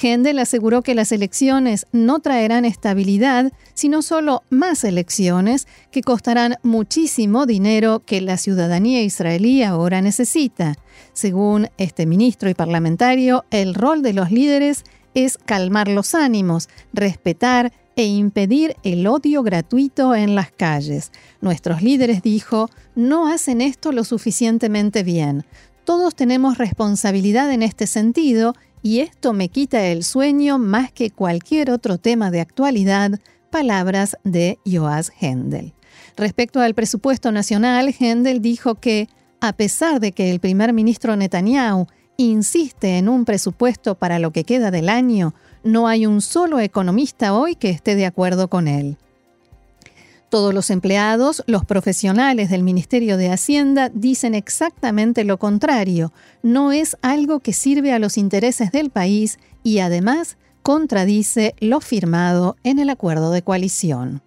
Hendel 0.00 0.38
aseguró 0.38 0.82
que 0.82 0.94
las 0.94 1.12
elecciones 1.12 1.86
no 1.92 2.20
traerán 2.20 2.64
estabilidad, 2.64 3.52
sino 3.74 4.02
solo 4.02 4.42
más 4.50 4.84
elecciones 4.84 5.68
que 5.90 6.02
costarán 6.02 6.56
muchísimo 6.62 7.46
dinero 7.46 8.02
que 8.04 8.20
la 8.20 8.36
ciudadanía 8.36 9.02
israelí 9.02 9.62
ahora 9.62 10.02
necesita. 10.02 10.76
Según 11.12 11.68
este 11.78 12.06
ministro 12.06 12.50
y 12.50 12.54
parlamentario, 12.54 13.44
el 13.50 13.74
rol 13.74 14.02
de 14.02 14.12
los 14.12 14.30
líderes 14.30 14.84
es 15.14 15.38
calmar 15.38 15.88
los 15.88 16.14
ánimos, 16.14 16.68
respetar 16.92 17.72
e 17.96 18.04
impedir 18.04 18.76
el 18.82 19.06
odio 19.06 19.42
gratuito 19.42 20.14
en 20.14 20.34
las 20.34 20.50
calles. 20.50 21.12
Nuestros 21.40 21.82
líderes, 21.82 22.22
dijo, 22.22 22.70
no 22.94 23.28
hacen 23.28 23.60
esto 23.60 23.92
lo 23.92 24.04
suficientemente 24.04 25.02
bien. 25.02 25.44
Todos 25.84 26.14
tenemos 26.14 26.58
responsabilidad 26.58 27.50
en 27.52 27.62
este 27.62 27.86
sentido 27.86 28.54
y 28.82 29.00
esto 29.00 29.32
me 29.32 29.48
quita 29.48 29.86
el 29.86 30.04
sueño 30.04 30.58
más 30.58 30.92
que 30.92 31.10
cualquier 31.10 31.70
otro 31.70 31.98
tema 31.98 32.30
de 32.30 32.40
actualidad, 32.40 33.20
palabras 33.50 34.16
de 34.24 34.58
Joas 34.64 35.12
Hendel. 35.20 35.72
Respecto 36.16 36.60
al 36.60 36.74
presupuesto 36.74 37.32
nacional, 37.32 37.94
Hendel 37.98 38.40
dijo 38.42 38.76
que, 38.76 39.08
a 39.40 39.52
pesar 39.52 40.00
de 40.00 40.12
que 40.12 40.30
el 40.30 40.40
primer 40.40 40.72
ministro 40.72 41.16
Netanyahu 41.16 41.86
insiste 42.16 42.98
en 42.98 43.08
un 43.08 43.24
presupuesto 43.24 43.94
para 43.94 44.18
lo 44.18 44.30
que 44.30 44.44
queda 44.44 44.70
del 44.70 44.88
año, 44.88 45.34
no 45.64 45.88
hay 45.88 46.06
un 46.06 46.20
solo 46.20 46.60
economista 46.60 47.34
hoy 47.34 47.54
que 47.54 47.70
esté 47.70 47.94
de 47.94 48.06
acuerdo 48.06 48.48
con 48.48 48.68
él. 48.68 48.96
Todos 50.32 50.54
los 50.54 50.70
empleados, 50.70 51.44
los 51.46 51.66
profesionales 51.66 52.48
del 52.48 52.62
Ministerio 52.62 53.18
de 53.18 53.30
Hacienda 53.30 53.90
dicen 53.92 54.34
exactamente 54.34 55.24
lo 55.24 55.38
contrario. 55.38 56.10
No 56.42 56.72
es 56.72 56.96
algo 57.02 57.40
que 57.40 57.52
sirve 57.52 57.92
a 57.92 57.98
los 57.98 58.16
intereses 58.16 58.72
del 58.72 58.88
país 58.88 59.38
y 59.62 59.80
además 59.80 60.38
contradice 60.62 61.54
lo 61.60 61.80
firmado 61.80 62.56
en 62.64 62.78
el 62.78 62.88
acuerdo 62.88 63.30
de 63.30 63.42
coalición. 63.42 64.22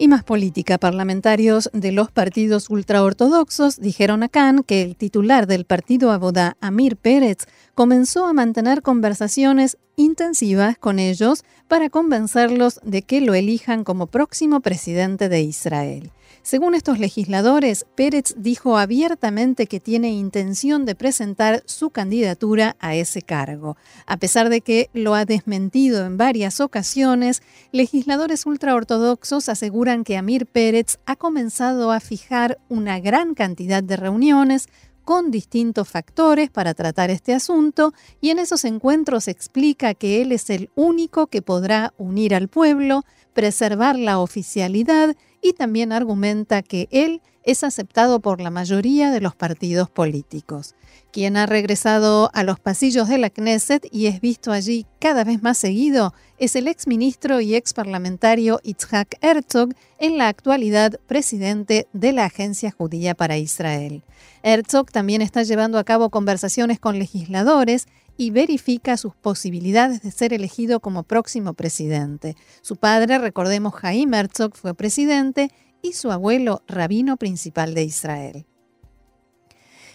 Y 0.00 0.06
más 0.06 0.22
política. 0.22 0.78
Parlamentarios 0.78 1.70
de 1.72 1.90
los 1.90 2.12
partidos 2.12 2.70
ultraortodoxos 2.70 3.80
dijeron 3.80 4.22
a 4.22 4.28
Khan 4.28 4.62
que 4.62 4.82
el 4.82 4.94
titular 4.94 5.48
del 5.48 5.64
partido 5.64 6.12
Abodá, 6.12 6.56
Amir 6.60 6.96
Pérez, 6.96 7.38
comenzó 7.74 8.26
a 8.26 8.32
mantener 8.32 8.82
conversaciones 8.82 9.76
intensivas 9.96 10.78
con 10.78 11.00
ellos 11.00 11.44
para 11.66 11.90
convencerlos 11.90 12.78
de 12.84 13.02
que 13.02 13.20
lo 13.20 13.34
elijan 13.34 13.82
como 13.82 14.06
próximo 14.06 14.60
presidente 14.60 15.28
de 15.28 15.42
Israel. 15.42 16.12
Según 16.42 16.74
estos 16.74 16.98
legisladores, 16.98 17.84
Pérez 17.94 18.34
dijo 18.38 18.78
abiertamente 18.78 19.66
que 19.66 19.80
tiene 19.80 20.12
intención 20.12 20.86
de 20.86 20.94
presentar 20.94 21.62
su 21.66 21.90
candidatura 21.90 22.76
a 22.80 22.94
ese 22.94 23.22
cargo. 23.22 23.76
A 24.06 24.16
pesar 24.16 24.48
de 24.48 24.60
que 24.60 24.88
lo 24.94 25.14
ha 25.14 25.24
desmentido 25.24 26.06
en 26.06 26.16
varias 26.16 26.60
ocasiones, 26.60 27.42
legisladores 27.72 28.46
ultraortodoxos 28.46 29.48
aseguran 29.48 29.87
que 30.04 30.18
Amir 30.18 30.44
Pérez 30.44 30.98
ha 31.06 31.16
comenzado 31.16 31.92
a 31.92 32.00
fijar 32.00 32.58
una 32.68 33.00
gran 33.00 33.34
cantidad 33.34 33.82
de 33.82 33.96
reuniones 33.96 34.68
con 35.02 35.30
distintos 35.30 35.88
factores 35.88 36.50
para 36.50 36.74
tratar 36.74 37.10
este 37.10 37.32
asunto 37.32 37.94
y 38.20 38.28
en 38.28 38.38
esos 38.38 38.66
encuentros 38.66 39.26
explica 39.28 39.94
que 39.94 40.20
él 40.20 40.32
es 40.32 40.50
el 40.50 40.68
único 40.74 41.28
que 41.28 41.40
podrá 41.40 41.94
unir 41.96 42.34
al 42.34 42.48
pueblo, 42.48 43.06
preservar 43.32 43.98
la 43.98 44.18
oficialidad 44.18 45.16
y 45.40 45.54
también 45.54 45.92
argumenta 45.92 46.60
que 46.62 46.88
él 46.90 47.22
es 47.42 47.64
aceptado 47.64 48.20
por 48.20 48.42
la 48.42 48.50
mayoría 48.50 49.10
de 49.10 49.22
los 49.22 49.34
partidos 49.34 49.88
políticos. 49.88 50.74
Quien 51.10 51.38
ha 51.38 51.46
regresado 51.46 52.30
a 52.34 52.42
los 52.44 52.60
pasillos 52.60 53.08
de 53.08 53.16
la 53.16 53.30
Knesset 53.30 53.86
y 53.90 54.06
es 54.06 54.20
visto 54.20 54.52
allí 54.52 54.84
cada 54.98 55.24
vez 55.24 55.42
más 55.42 55.56
seguido 55.56 56.12
es 56.38 56.54
el 56.54 56.68
exministro 56.68 57.40
y 57.40 57.54
exparlamentario 57.54 58.60
Itzhak 58.62 59.16
Herzog, 59.22 59.70
en 59.98 60.18
la 60.18 60.28
actualidad 60.28 61.00
presidente 61.06 61.88
de 61.92 62.12
la 62.12 62.26
Agencia 62.26 62.70
Judía 62.70 63.14
para 63.14 63.38
Israel. 63.38 64.04
Herzog 64.42 64.92
también 64.92 65.22
está 65.22 65.42
llevando 65.42 65.78
a 65.78 65.84
cabo 65.84 66.10
conversaciones 66.10 66.78
con 66.78 66.98
legisladores 66.98 67.88
y 68.18 68.30
verifica 68.30 68.96
sus 68.96 69.14
posibilidades 69.14 70.02
de 70.02 70.10
ser 70.10 70.34
elegido 70.34 70.80
como 70.80 71.04
próximo 71.04 71.54
presidente. 71.54 72.36
Su 72.60 72.76
padre, 72.76 73.18
recordemos, 73.18 73.74
Jaime 73.74 74.18
Herzog, 74.18 74.56
fue 74.56 74.74
presidente 74.74 75.50
y 75.80 75.94
su 75.94 76.12
abuelo, 76.12 76.62
rabino 76.66 77.16
principal 77.16 77.74
de 77.74 77.84
Israel. 77.84 78.46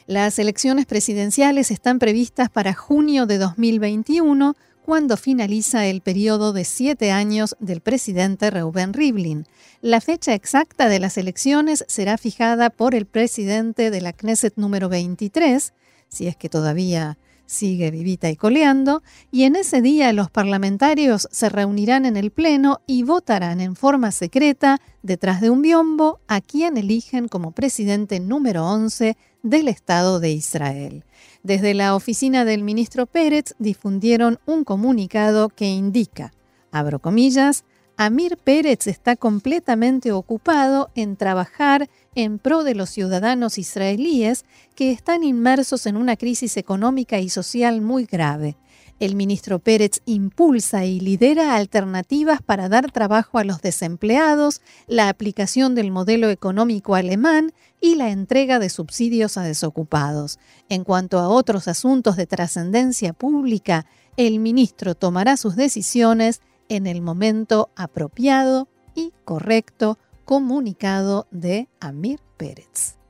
Las 0.06 0.38
elecciones 0.38 0.86
presidenciales 0.86 1.72
están 1.72 1.98
previstas 1.98 2.50
para 2.50 2.74
junio 2.74 3.26
de 3.26 3.38
2021, 3.38 4.56
cuando 4.86 5.16
finaliza 5.16 5.86
el 5.86 6.02
periodo 6.02 6.52
de 6.52 6.66
siete 6.66 7.12
años 7.12 7.56
del 7.62 7.80
presidente 7.80 8.52
Reuben 8.52 8.92
Rivlin. 8.92 9.46
La 9.80 10.02
fecha 10.02 10.34
exacta 10.34 10.90
de 10.90 11.00
las 11.00 11.18
elecciones 11.18 11.86
será 11.88 12.18
fijada 12.18 12.70
por 12.70 12.96
el 12.96 13.06
presidente 13.06 13.92
de 13.92 14.02
la 14.02 14.12
Knesset 14.12 14.58
número 14.58 14.90
23, 14.90 15.72
si 16.10 16.28
es 16.28 16.36
que 16.36 16.50
todavía 16.50 17.18
sigue 17.46 17.90
vivita 17.90 18.30
y 18.30 18.36
coleando, 18.36 19.04
y 19.32 19.44
en 19.44 19.56
ese 19.56 19.82
día 19.82 20.12
los 20.12 20.30
parlamentarios 20.30 21.30
se 21.32 21.48
reunirán 21.48 22.06
en 22.06 22.18
el 22.18 22.32
Pleno 22.32 22.82
y 22.88 23.04
votarán 23.04 23.62
en 23.62 23.78
forma 23.78 24.12
secreta, 24.12 24.82
detrás 25.02 25.40
de 25.40 25.50
un 25.50 25.62
biombo, 25.62 26.20
a 26.28 26.42
quien 26.42 26.76
eligen 26.76 27.30
como 27.30 27.52
presidente 27.52 28.20
número 28.20 28.66
11 28.66 29.16
del 29.44 29.68
Estado 29.68 30.20
de 30.20 30.32
Israel. 30.32 31.04
Desde 31.44 31.74
la 31.74 31.96
oficina 31.96 32.46
del 32.46 32.64
ministro 32.64 33.06
Pérez 33.06 33.54
difundieron 33.60 34.40
un 34.46 34.64
comunicado 34.64 35.50
que 35.50 35.68
indica, 35.68 36.34
abro 36.72 37.00
comillas, 37.00 37.66
Amir 37.96 38.38
Pérez 38.38 38.88
está 38.88 39.16
completamente 39.16 40.12
ocupado 40.12 40.90
en 40.96 41.16
trabajar 41.16 41.90
en 42.16 42.40
pro 42.40 42.64
de 42.64 42.74
los 42.74 42.90
ciudadanos 42.90 43.60
israelíes 43.60 44.46
que 44.74 44.92
están 44.92 45.24
inmersos 45.24 45.86
en 45.86 45.98
una 45.98 46.16
crisis 46.16 46.58
económica 46.58 47.20
y 47.20 47.30
social 47.30 47.82
muy 47.82 48.06
grave. 48.06 48.58
El 49.00 49.16
ministro 49.16 49.60
Pérez 49.60 50.02
impulsa 50.06 50.86
y 50.86 51.00
lidera 51.00 51.56
alternativas 51.56 52.42
para 52.42 52.70
dar 52.70 52.92
trabajo 52.92 53.38
a 53.38 53.44
los 53.44 53.62
desempleados, 53.62 54.62
la 54.88 55.10
aplicación 55.10 55.76
del 55.76 55.92
modelo 55.92 56.30
económico 56.30 56.96
alemán 56.96 57.52
y 57.82 57.96
la 57.96 58.12
entrega 58.12 58.60
de 58.60 58.70
subsidios 58.70 59.38
a 59.38 59.44
desocupados. 59.44 60.40
En 60.70 60.84
cuanto 60.84 61.20
a 61.20 61.28
otros 61.28 61.68
asuntos 61.68 62.16
de 62.16 62.28
trascendencia 62.28 63.14
pública, 63.14 63.86
el 64.16 64.40
ministro 64.40 64.96
tomará 64.96 65.38
sus 65.38 65.56
decisiones 65.56 66.42
en 66.70 66.88
el 66.88 67.02
momento 67.02 67.72
apropiado 67.76 68.68
y 68.96 69.12
correcto 69.26 69.98
comunicado 70.26 71.28
de 71.32 71.68
Amir 71.80 72.20
Pérez. 72.38 73.03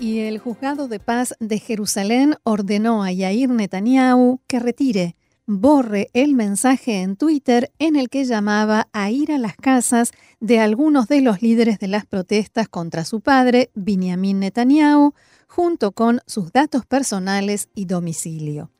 Y 0.00 0.20
el 0.20 0.38
juzgado 0.38 0.88
de 0.88 0.98
paz 0.98 1.34
de 1.40 1.58
Jerusalén 1.58 2.36
ordenó 2.42 3.04
a 3.04 3.12
Yair 3.12 3.50
Netanyahu 3.50 4.40
que 4.46 4.58
retire, 4.58 5.14
borre 5.46 6.08
el 6.14 6.34
mensaje 6.34 7.02
en 7.02 7.16
Twitter 7.16 7.70
en 7.78 7.96
el 7.96 8.08
que 8.08 8.24
llamaba 8.24 8.88
a 8.94 9.10
ir 9.10 9.30
a 9.30 9.36
las 9.36 9.56
casas 9.56 10.12
de 10.40 10.58
algunos 10.58 11.06
de 11.06 11.20
los 11.20 11.42
líderes 11.42 11.78
de 11.80 11.88
las 11.88 12.06
protestas 12.06 12.66
contra 12.66 13.04
su 13.04 13.20
padre, 13.20 13.70
Benjamin 13.74 14.40
Netanyahu, 14.40 15.12
junto 15.46 15.92
con 15.92 16.20
sus 16.26 16.50
datos 16.50 16.86
personales 16.86 17.68
y 17.74 17.84
domicilio. 17.84 18.70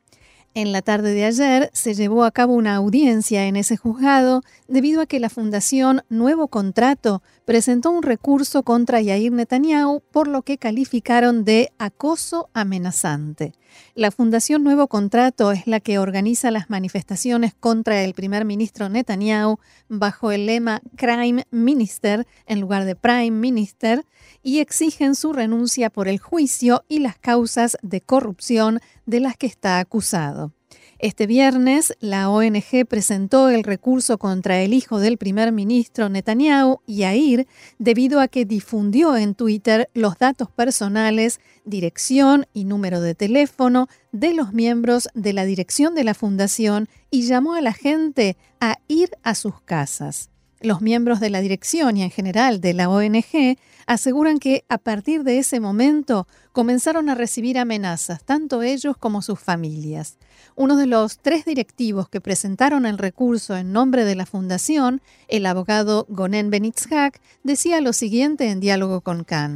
En 0.53 0.73
la 0.73 0.81
tarde 0.81 1.13
de 1.13 1.23
ayer 1.23 1.69
se 1.71 1.93
llevó 1.93 2.25
a 2.25 2.31
cabo 2.31 2.53
una 2.53 2.75
audiencia 2.75 3.45
en 3.45 3.55
ese 3.55 3.77
juzgado 3.77 4.43
debido 4.67 4.99
a 4.99 5.05
que 5.05 5.21
la 5.21 5.29
Fundación 5.29 6.01
Nuevo 6.09 6.49
Contrato 6.49 7.23
presentó 7.45 7.89
un 7.89 8.03
recurso 8.03 8.61
contra 8.63 8.99
Yair 8.99 9.31
Netanyahu 9.31 10.01
por 10.11 10.27
lo 10.27 10.41
que 10.41 10.57
calificaron 10.57 11.45
de 11.45 11.71
acoso 11.77 12.49
amenazante. 12.53 13.53
La 13.95 14.11
Fundación 14.11 14.63
Nuevo 14.63 14.87
Contrato 14.87 15.53
es 15.53 15.67
la 15.67 15.79
que 15.79 15.99
organiza 15.99 16.51
las 16.51 16.69
manifestaciones 16.69 17.53
contra 17.53 18.03
el 18.03 18.13
primer 18.13 18.43
ministro 18.43 18.89
Netanyahu 18.89 19.57
bajo 19.87 20.33
el 20.33 20.47
lema 20.47 20.81
Crime 20.97 21.45
Minister 21.51 22.27
en 22.45 22.59
lugar 22.59 22.83
de 22.83 22.97
Prime 22.97 23.31
Minister 23.31 24.03
y 24.43 24.59
exigen 24.59 25.15
su 25.15 25.33
renuncia 25.33 25.89
por 25.89 26.07
el 26.07 26.19
juicio 26.19 26.83
y 26.89 26.99
las 26.99 27.17
causas 27.17 27.77
de 27.81 28.01
corrupción 28.01 28.81
de 29.05 29.19
las 29.19 29.37
que 29.37 29.47
está 29.47 29.79
acusado. 29.79 30.53
Este 31.01 31.25
viernes, 31.25 31.97
la 31.99 32.29
ONG 32.29 32.85
presentó 32.87 33.49
el 33.49 33.63
recurso 33.63 34.19
contra 34.19 34.61
el 34.61 34.71
hijo 34.71 34.99
del 34.99 35.17
primer 35.17 35.51
ministro 35.51 36.09
Netanyahu, 36.09 36.81
Yair, 36.85 37.47
debido 37.79 38.19
a 38.19 38.27
que 38.27 38.45
difundió 38.45 39.17
en 39.17 39.33
Twitter 39.33 39.89
los 39.95 40.19
datos 40.19 40.51
personales, 40.51 41.39
dirección 41.65 42.45
y 42.53 42.65
número 42.65 43.01
de 43.01 43.15
teléfono 43.15 43.87
de 44.11 44.35
los 44.35 44.53
miembros 44.53 45.09
de 45.15 45.33
la 45.33 45.45
dirección 45.45 45.95
de 45.95 46.03
la 46.03 46.13
fundación 46.13 46.87
y 47.09 47.23
llamó 47.23 47.55
a 47.55 47.61
la 47.61 47.73
gente 47.73 48.37
a 48.59 48.77
ir 48.87 49.09
a 49.23 49.33
sus 49.33 49.59
casas. 49.59 50.29
Los 50.59 50.81
miembros 50.81 51.19
de 51.19 51.31
la 51.31 51.41
dirección 51.41 51.97
y 51.97 52.03
en 52.03 52.11
general 52.11 52.61
de 52.61 52.75
la 52.75 52.87
ONG 52.87 53.57
aseguran 53.87 54.37
que 54.37 54.63
a 54.69 54.77
partir 54.77 55.23
de 55.23 55.39
ese 55.39 55.59
momento 55.59 56.27
comenzaron 56.51 57.09
a 57.09 57.15
recibir 57.15 57.57
amenazas, 57.57 58.23
tanto 58.23 58.61
ellos 58.61 58.97
como 58.97 59.21
sus 59.21 59.39
familias. 59.39 60.17
Uno 60.55 60.75
de 60.75 60.85
los 60.85 61.19
tres 61.19 61.45
directivos 61.45 62.09
que 62.09 62.19
presentaron 62.19 62.85
el 62.85 62.97
recurso 62.97 63.55
en 63.55 63.71
nombre 63.71 64.03
de 64.03 64.15
la 64.15 64.25
fundación, 64.25 65.01
el 65.27 65.45
abogado 65.45 66.05
Gonen 66.09 66.49
Benitzhak, 66.49 67.21
decía 67.43 67.79
lo 67.79 67.93
siguiente 67.93 68.49
en 68.49 68.59
diálogo 68.59 69.01
con 69.01 69.23
Khan. 69.23 69.55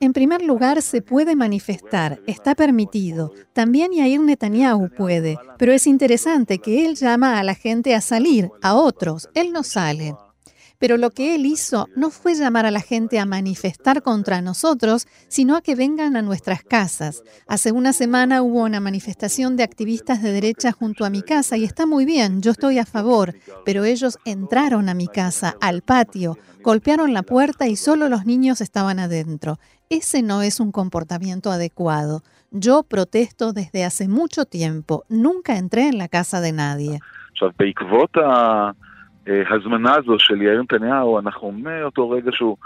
En 0.00 0.12
primer 0.12 0.42
lugar, 0.42 0.82
se 0.82 1.02
puede 1.02 1.36
manifestar, 1.36 2.18
está 2.26 2.54
permitido. 2.56 3.32
También 3.52 3.92
Yair 3.92 4.20
Netanyahu 4.20 4.88
puede, 4.88 5.38
pero 5.58 5.72
es 5.72 5.86
interesante 5.86 6.58
que 6.58 6.84
él 6.84 6.96
llama 6.96 7.38
a 7.38 7.44
la 7.44 7.54
gente 7.54 7.94
a 7.94 8.00
salir, 8.00 8.50
a 8.62 8.74
otros. 8.74 9.28
Él 9.34 9.52
no 9.52 9.62
sale. 9.62 10.14
Pero 10.82 10.96
lo 10.96 11.10
que 11.12 11.36
él 11.36 11.46
hizo 11.46 11.88
no 11.94 12.10
fue 12.10 12.34
llamar 12.34 12.66
a 12.66 12.72
la 12.72 12.80
gente 12.80 13.20
a 13.20 13.24
manifestar 13.24 14.02
contra 14.02 14.42
nosotros, 14.42 15.06
sino 15.28 15.54
a 15.54 15.62
que 15.62 15.76
vengan 15.76 16.16
a 16.16 16.22
nuestras 16.22 16.64
casas. 16.64 17.22
Hace 17.46 17.70
una 17.70 17.92
semana 17.92 18.42
hubo 18.42 18.64
una 18.64 18.80
manifestación 18.80 19.56
de 19.56 19.62
activistas 19.62 20.20
de 20.22 20.32
derecha 20.32 20.72
junto 20.72 21.04
a 21.04 21.10
mi 21.10 21.22
casa 21.22 21.56
y 21.56 21.62
está 21.62 21.86
muy 21.86 22.04
bien, 22.04 22.42
yo 22.42 22.50
estoy 22.50 22.80
a 22.80 22.84
favor, 22.84 23.32
pero 23.64 23.84
ellos 23.84 24.18
entraron 24.24 24.88
a 24.88 24.94
mi 24.94 25.06
casa, 25.06 25.54
al 25.60 25.82
patio, 25.82 26.36
golpearon 26.64 27.12
la 27.12 27.22
puerta 27.22 27.68
y 27.68 27.76
solo 27.76 28.08
los 28.08 28.26
niños 28.26 28.60
estaban 28.60 28.98
adentro. 28.98 29.60
Ese 29.88 30.22
no 30.22 30.42
es 30.42 30.58
un 30.58 30.72
comportamiento 30.72 31.52
adecuado. 31.52 32.24
Yo 32.50 32.82
protesto 32.82 33.52
desde 33.52 33.84
hace 33.84 34.08
mucho 34.08 34.46
tiempo, 34.46 35.04
nunca 35.08 35.58
entré 35.58 35.86
en 35.86 35.98
la 35.98 36.08
casa 36.08 36.40
de 36.40 36.50
nadie. 36.50 36.98
אה, 39.28 39.42
ההזמנה 39.46 39.94
הזו 39.94 40.18
של 40.18 40.42
יאיר 40.42 40.62
נתניהו, 40.62 41.18
אנחנו 41.18 41.52
מאותו 41.52 42.10
רגע 42.10 42.30
שהוא 42.32 42.56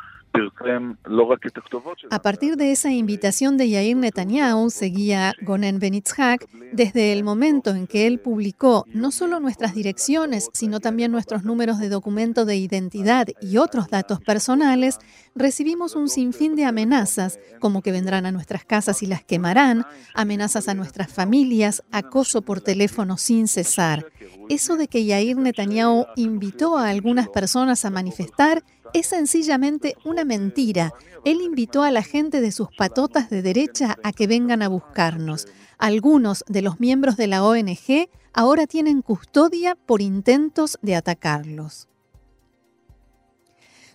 A 2.10 2.22
partir 2.22 2.56
de 2.56 2.72
esa 2.72 2.90
invitación 2.90 3.56
de 3.56 3.68
Yair 3.68 3.96
Netanyahu, 3.96 4.70
seguía 4.70 5.34
Gonen 5.42 5.78
Benitzhak, 5.78 6.46
desde 6.72 7.12
el 7.12 7.24
momento 7.24 7.70
en 7.70 7.86
que 7.86 8.06
él 8.06 8.18
publicó 8.18 8.84
no 8.92 9.10
solo 9.10 9.40
nuestras 9.40 9.74
direcciones, 9.74 10.48
sino 10.52 10.80
también 10.80 11.12
nuestros 11.12 11.44
números 11.44 11.78
de 11.78 11.88
documento 11.88 12.44
de 12.44 12.56
identidad 12.56 13.26
y 13.40 13.58
otros 13.58 13.88
datos 13.88 14.20
personales, 14.20 14.98
recibimos 15.34 15.94
un 15.94 16.08
sinfín 16.08 16.56
de 16.56 16.64
amenazas, 16.64 17.38
como 17.60 17.82
que 17.82 17.92
vendrán 17.92 18.26
a 18.26 18.32
nuestras 18.32 18.64
casas 18.64 19.02
y 19.02 19.06
las 19.06 19.24
quemarán, 19.24 19.84
amenazas 20.14 20.68
a 20.68 20.74
nuestras 20.74 21.12
familias, 21.12 21.82
acoso 21.92 22.42
por 22.42 22.60
teléfono 22.60 23.16
sin 23.16 23.48
cesar. 23.48 24.06
Eso 24.48 24.76
de 24.76 24.88
que 24.88 25.04
Yair 25.04 25.36
Netanyahu 25.36 26.06
invitó 26.16 26.76
a 26.76 26.88
algunas 26.88 27.28
personas 27.28 27.84
a 27.84 27.90
manifestar 27.90 28.62
es 28.92 29.06
sencillamente 29.06 29.96
una 30.04 30.24
mentira. 30.24 30.92
Él 31.24 31.40
invitó 31.40 31.82
a 31.82 31.90
la 31.90 32.02
gente 32.02 32.40
de 32.40 32.52
sus 32.52 32.68
patotas 32.76 33.30
de 33.30 33.42
derecha 33.42 33.96
a 34.02 34.12
que 34.12 34.26
vengan 34.26 34.62
a 34.62 34.68
buscarnos. 34.68 35.48
Algunos 35.78 36.44
de 36.48 36.62
los 36.62 36.80
miembros 36.80 37.16
de 37.16 37.26
la 37.26 37.44
ONG 37.44 38.08
ahora 38.32 38.66
tienen 38.66 39.02
custodia 39.02 39.74
por 39.74 40.02
intentos 40.02 40.78
de 40.82 40.94
atacarlos. 40.96 41.88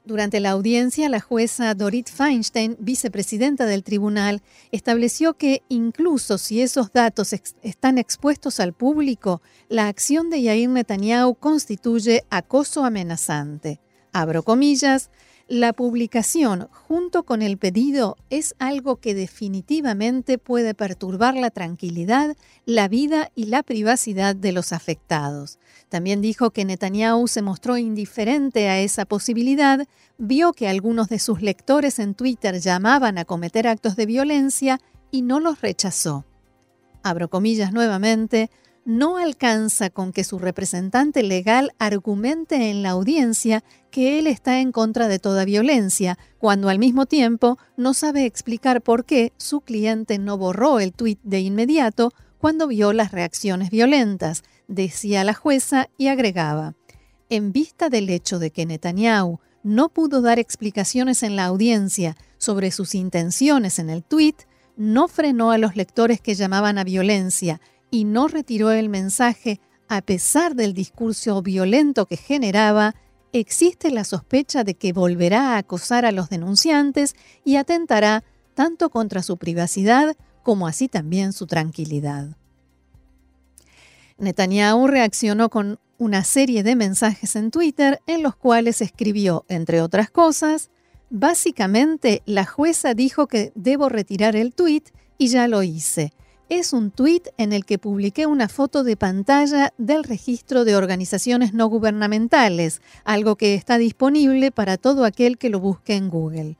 Durante 0.04 0.40
la 0.40 0.50
audiencia, 0.50 1.10
la 1.10 1.20
jueza 1.20 1.76
Dorit 1.76 2.10
Feinstein, 2.10 2.76
vicepresidenta 2.80 3.68
del 3.68 3.84
tribunal, 3.84 4.42
estableció 4.72 5.36
que 5.36 5.62
incluso 5.70 6.40
si 6.40 6.62
esos 6.62 6.92
datos 6.92 7.34
están 7.62 8.00
expuestos 8.00 8.60
al 8.60 8.74
público, 8.74 9.44
la 9.70 9.88
acción 9.88 10.32
de 10.32 10.42
Yair 10.42 10.70
Netanyahu 10.70 11.36
constituye 11.36 12.24
acoso 12.32 12.84
amenazante 12.84 13.80
abro 14.12 14.44
comillas, 14.44 15.10
la 15.48 15.74
publicación 15.74 16.70
junto 16.72 17.24
con 17.24 17.42
el 17.42 17.58
pedido 17.58 18.16
es 18.30 18.56
algo 18.58 19.02
que 19.02 19.14
definitivamente 19.14 20.38
puede 20.38 20.74
perturbar 20.74 21.36
la 21.36 21.50
tranquilidad, 21.50 22.38
la 22.66 22.88
vida 22.88 23.32
y 23.36 23.48
la 23.48 23.62
privacidad 23.62 24.34
de 24.34 24.54
los 24.54 24.72
afectados. 24.72 25.60
También 25.90 26.22
dijo 26.22 26.52
que 26.52 26.64
Netanyahu 26.64 27.28
se 27.28 27.42
mostró 27.42 27.78
indiferente 27.78 28.70
a 28.70 28.80
esa 28.80 29.04
posibilidad, 29.04 29.86
vio 30.18 30.54
que 30.54 30.70
algunos 30.70 31.10
de 31.10 31.20
sus 31.20 31.42
lectores 31.42 32.00
en 32.00 32.14
Twitter 32.14 32.62
llamaban 32.62 33.18
a 33.18 33.26
cometer 33.26 33.68
actos 33.68 33.98
de 33.98 34.06
violencia 34.06 34.80
y 35.12 35.22
no 35.22 35.42
los 35.42 35.60
rechazó. 35.60 36.24
Abro 37.04 37.30
comillas 37.30 37.74
nuevamente, 37.74 38.50
no 38.86 39.18
alcanza 39.18 39.90
con 39.90 40.12
que 40.12 40.24
su 40.24 40.40
representante 40.40 41.24
legal 41.24 41.72
argumente 41.78 42.70
en 42.70 42.84
la 42.84 42.92
audiencia 42.92 43.64
que 43.92 44.18
él 44.18 44.28
está 44.28 44.60
en 44.60 44.72
contra 44.72 45.08
de 45.08 45.20
toda 45.20 45.46
violencia, 45.46 46.18
cuando 46.40 46.70
al 46.70 46.80
mismo 46.80 47.06
tiempo 47.06 47.58
no 47.78 47.94
sabe 47.94 48.26
explicar 48.26 48.82
por 48.82 49.06
qué 49.06 49.34
su 49.38 49.62
cliente 49.62 50.18
no 50.18 50.38
borró 50.38 50.80
el 50.80 50.94
tuit 50.94 51.20
de 51.24 51.42
inmediato 51.42 52.12
cuando 52.40 52.68
vio 52.68 52.92
las 52.92 53.12
reacciones 53.12 53.70
violentas, 53.70 54.44
decía 54.68 55.24
la 55.24 55.36
jueza 55.36 55.90
y 55.98 56.08
agregaba, 56.08 56.74
en 57.30 57.52
vista 57.52 57.90
del 57.90 58.10
hecho 58.10 58.40
de 58.40 58.52
que 58.52 58.66
Netanyahu 58.66 59.40
no 59.64 59.90
pudo 59.90 60.22
dar 60.22 60.40
explicaciones 60.40 61.22
en 61.22 61.36
la 61.36 61.46
audiencia 61.46 62.18
sobre 62.40 62.72
sus 62.72 62.96
intenciones 62.96 63.78
en 63.78 63.92
el 63.92 64.04
tuit, 64.04 64.42
no 64.76 65.08
frenó 65.08 65.52
a 65.52 65.60
los 65.60 65.76
lectores 65.76 66.20
que 66.20 66.34
llamaban 66.34 66.80
a 66.80 66.84
violencia 66.84 67.62
y 67.92 68.06
no 68.06 68.30
retiró 68.30 68.72
el 68.72 68.90
mensaje 68.90 69.60
a 69.90 70.02
pesar 70.02 70.56
del 70.56 70.74
discurso 70.74 71.42
violento 71.42 72.06
que 72.06 72.16
generaba, 72.16 72.96
existe 73.34 73.92
la 73.92 74.06
sospecha 74.06 74.64
de 74.64 74.76
que 74.76 74.94
volverá 74.94 75.54
a 75.54 75.58
acosar 75.58 76.06
a 76.06 76.14
los 76.14 76.30
denunciantes 76.30 77.14
y 77.44 77.58
atentará 77.58 78.24
tanto 78.54 78.90
contra 78.90 79.22
su 79.22 79.36
privacidad 79.36 80.16
como 80.44 80.68
así 80.68 80.88
también 80.88 81.34
su 81.34 81.46
tranquilidad. 81.46 82.38
Netanyahu 84.18 84.88
reaccionó 84.88 85.50
con 85.50 85.78
una 85.98 86.24
serie 86.24 86.64
de 86.64 86.78
mensajes 86.78 87.36
en 87.36 87.52
Twitter 87.52 88.00
en 88.08 88.24
los 88.24 88.36
cuales 88.36 88.82
escribió, 88.82 89.46
entre 89.50 89.82
otras 89.82 90.10
cosas, 90.10 90.70
básicamente 91.10 92.24
la 92.26 92.46
jueza 92.46 92.94
dijo 92.94 93.28
que 93.28 93.52
debo 93.56 93.90
retirar 93.90 94.38
el 94.38 94.54
tuit 94.54 94.90
y 95.18 95.28
ya 95.28 95.50
lo 95.50 95.64
hice 95.64 96.14
es 96.52 96.74
un 96.74 96.92
tuit 96.92 97.30
en 97.38 97.54
el 97.54 97.64
que 97.64 97.80
publiqué 97.80 98.26
una 98.26 98.50
foto 98.50 98.84
de 98.84 98.98
pantalla 98.98 99.74
del 99.78 100.04
registro 100.04 100.66
de 100.66 100.76
organizaciones 100.76 101.54
no 101.54 101.68
gubernamentales, 101.68 102.82
algo 103.06 103.38
que 103.38 103.56
está 103.56 103.78
disponible 103.78 104.52
para 104.52 104.76
todo 104.76 105.06
aquel 105.06 105.38
que 105.38 105.50
lo 105.50 105.62
busque 105.62 105.96
en 105.96 106.10
Google. 106.10 106.58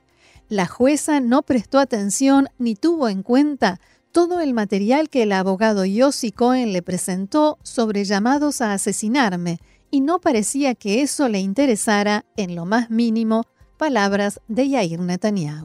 La 0.48 0.66
jueza 0.66 1.20
no 1.20 1.42
prestó 1.42 1.78
atención 1.78 2.48
ni 2.58 2.74
tuvo 2.74 3.10
en 3.10 3.22
cuenta 3.22 3.80
todo 4.12 4.40
el 4.40 4.54
material 4.54 5.10
que 5.10 5.24
el 5.24 5.32
abogado 5.32 5.84
Yossi 5.84 6.32
Cohen 6.32 6.72
le 6.72 6.80
presentó 6.80 7.58
sobre 7.62 8.04
llamados 8.04 8.62
a 8.62 8.72
asesinarme, 8.72 9.58
y 9.90 10.00
no 10.00 10.22
parecía 10.22 10.74
que 10.74 11.02
eso 11.02 11.28
le 11.28 11.40
interesara 11.40 12.24
en 12.38 12.54
lo 12.54 12.64
más 12.64 12.88
mínimo 12.88 13.44
palabras 13.76 14.40
de 14.48 14.70
Yair 14.70 15.00
Netanyahu. 15.00 15.60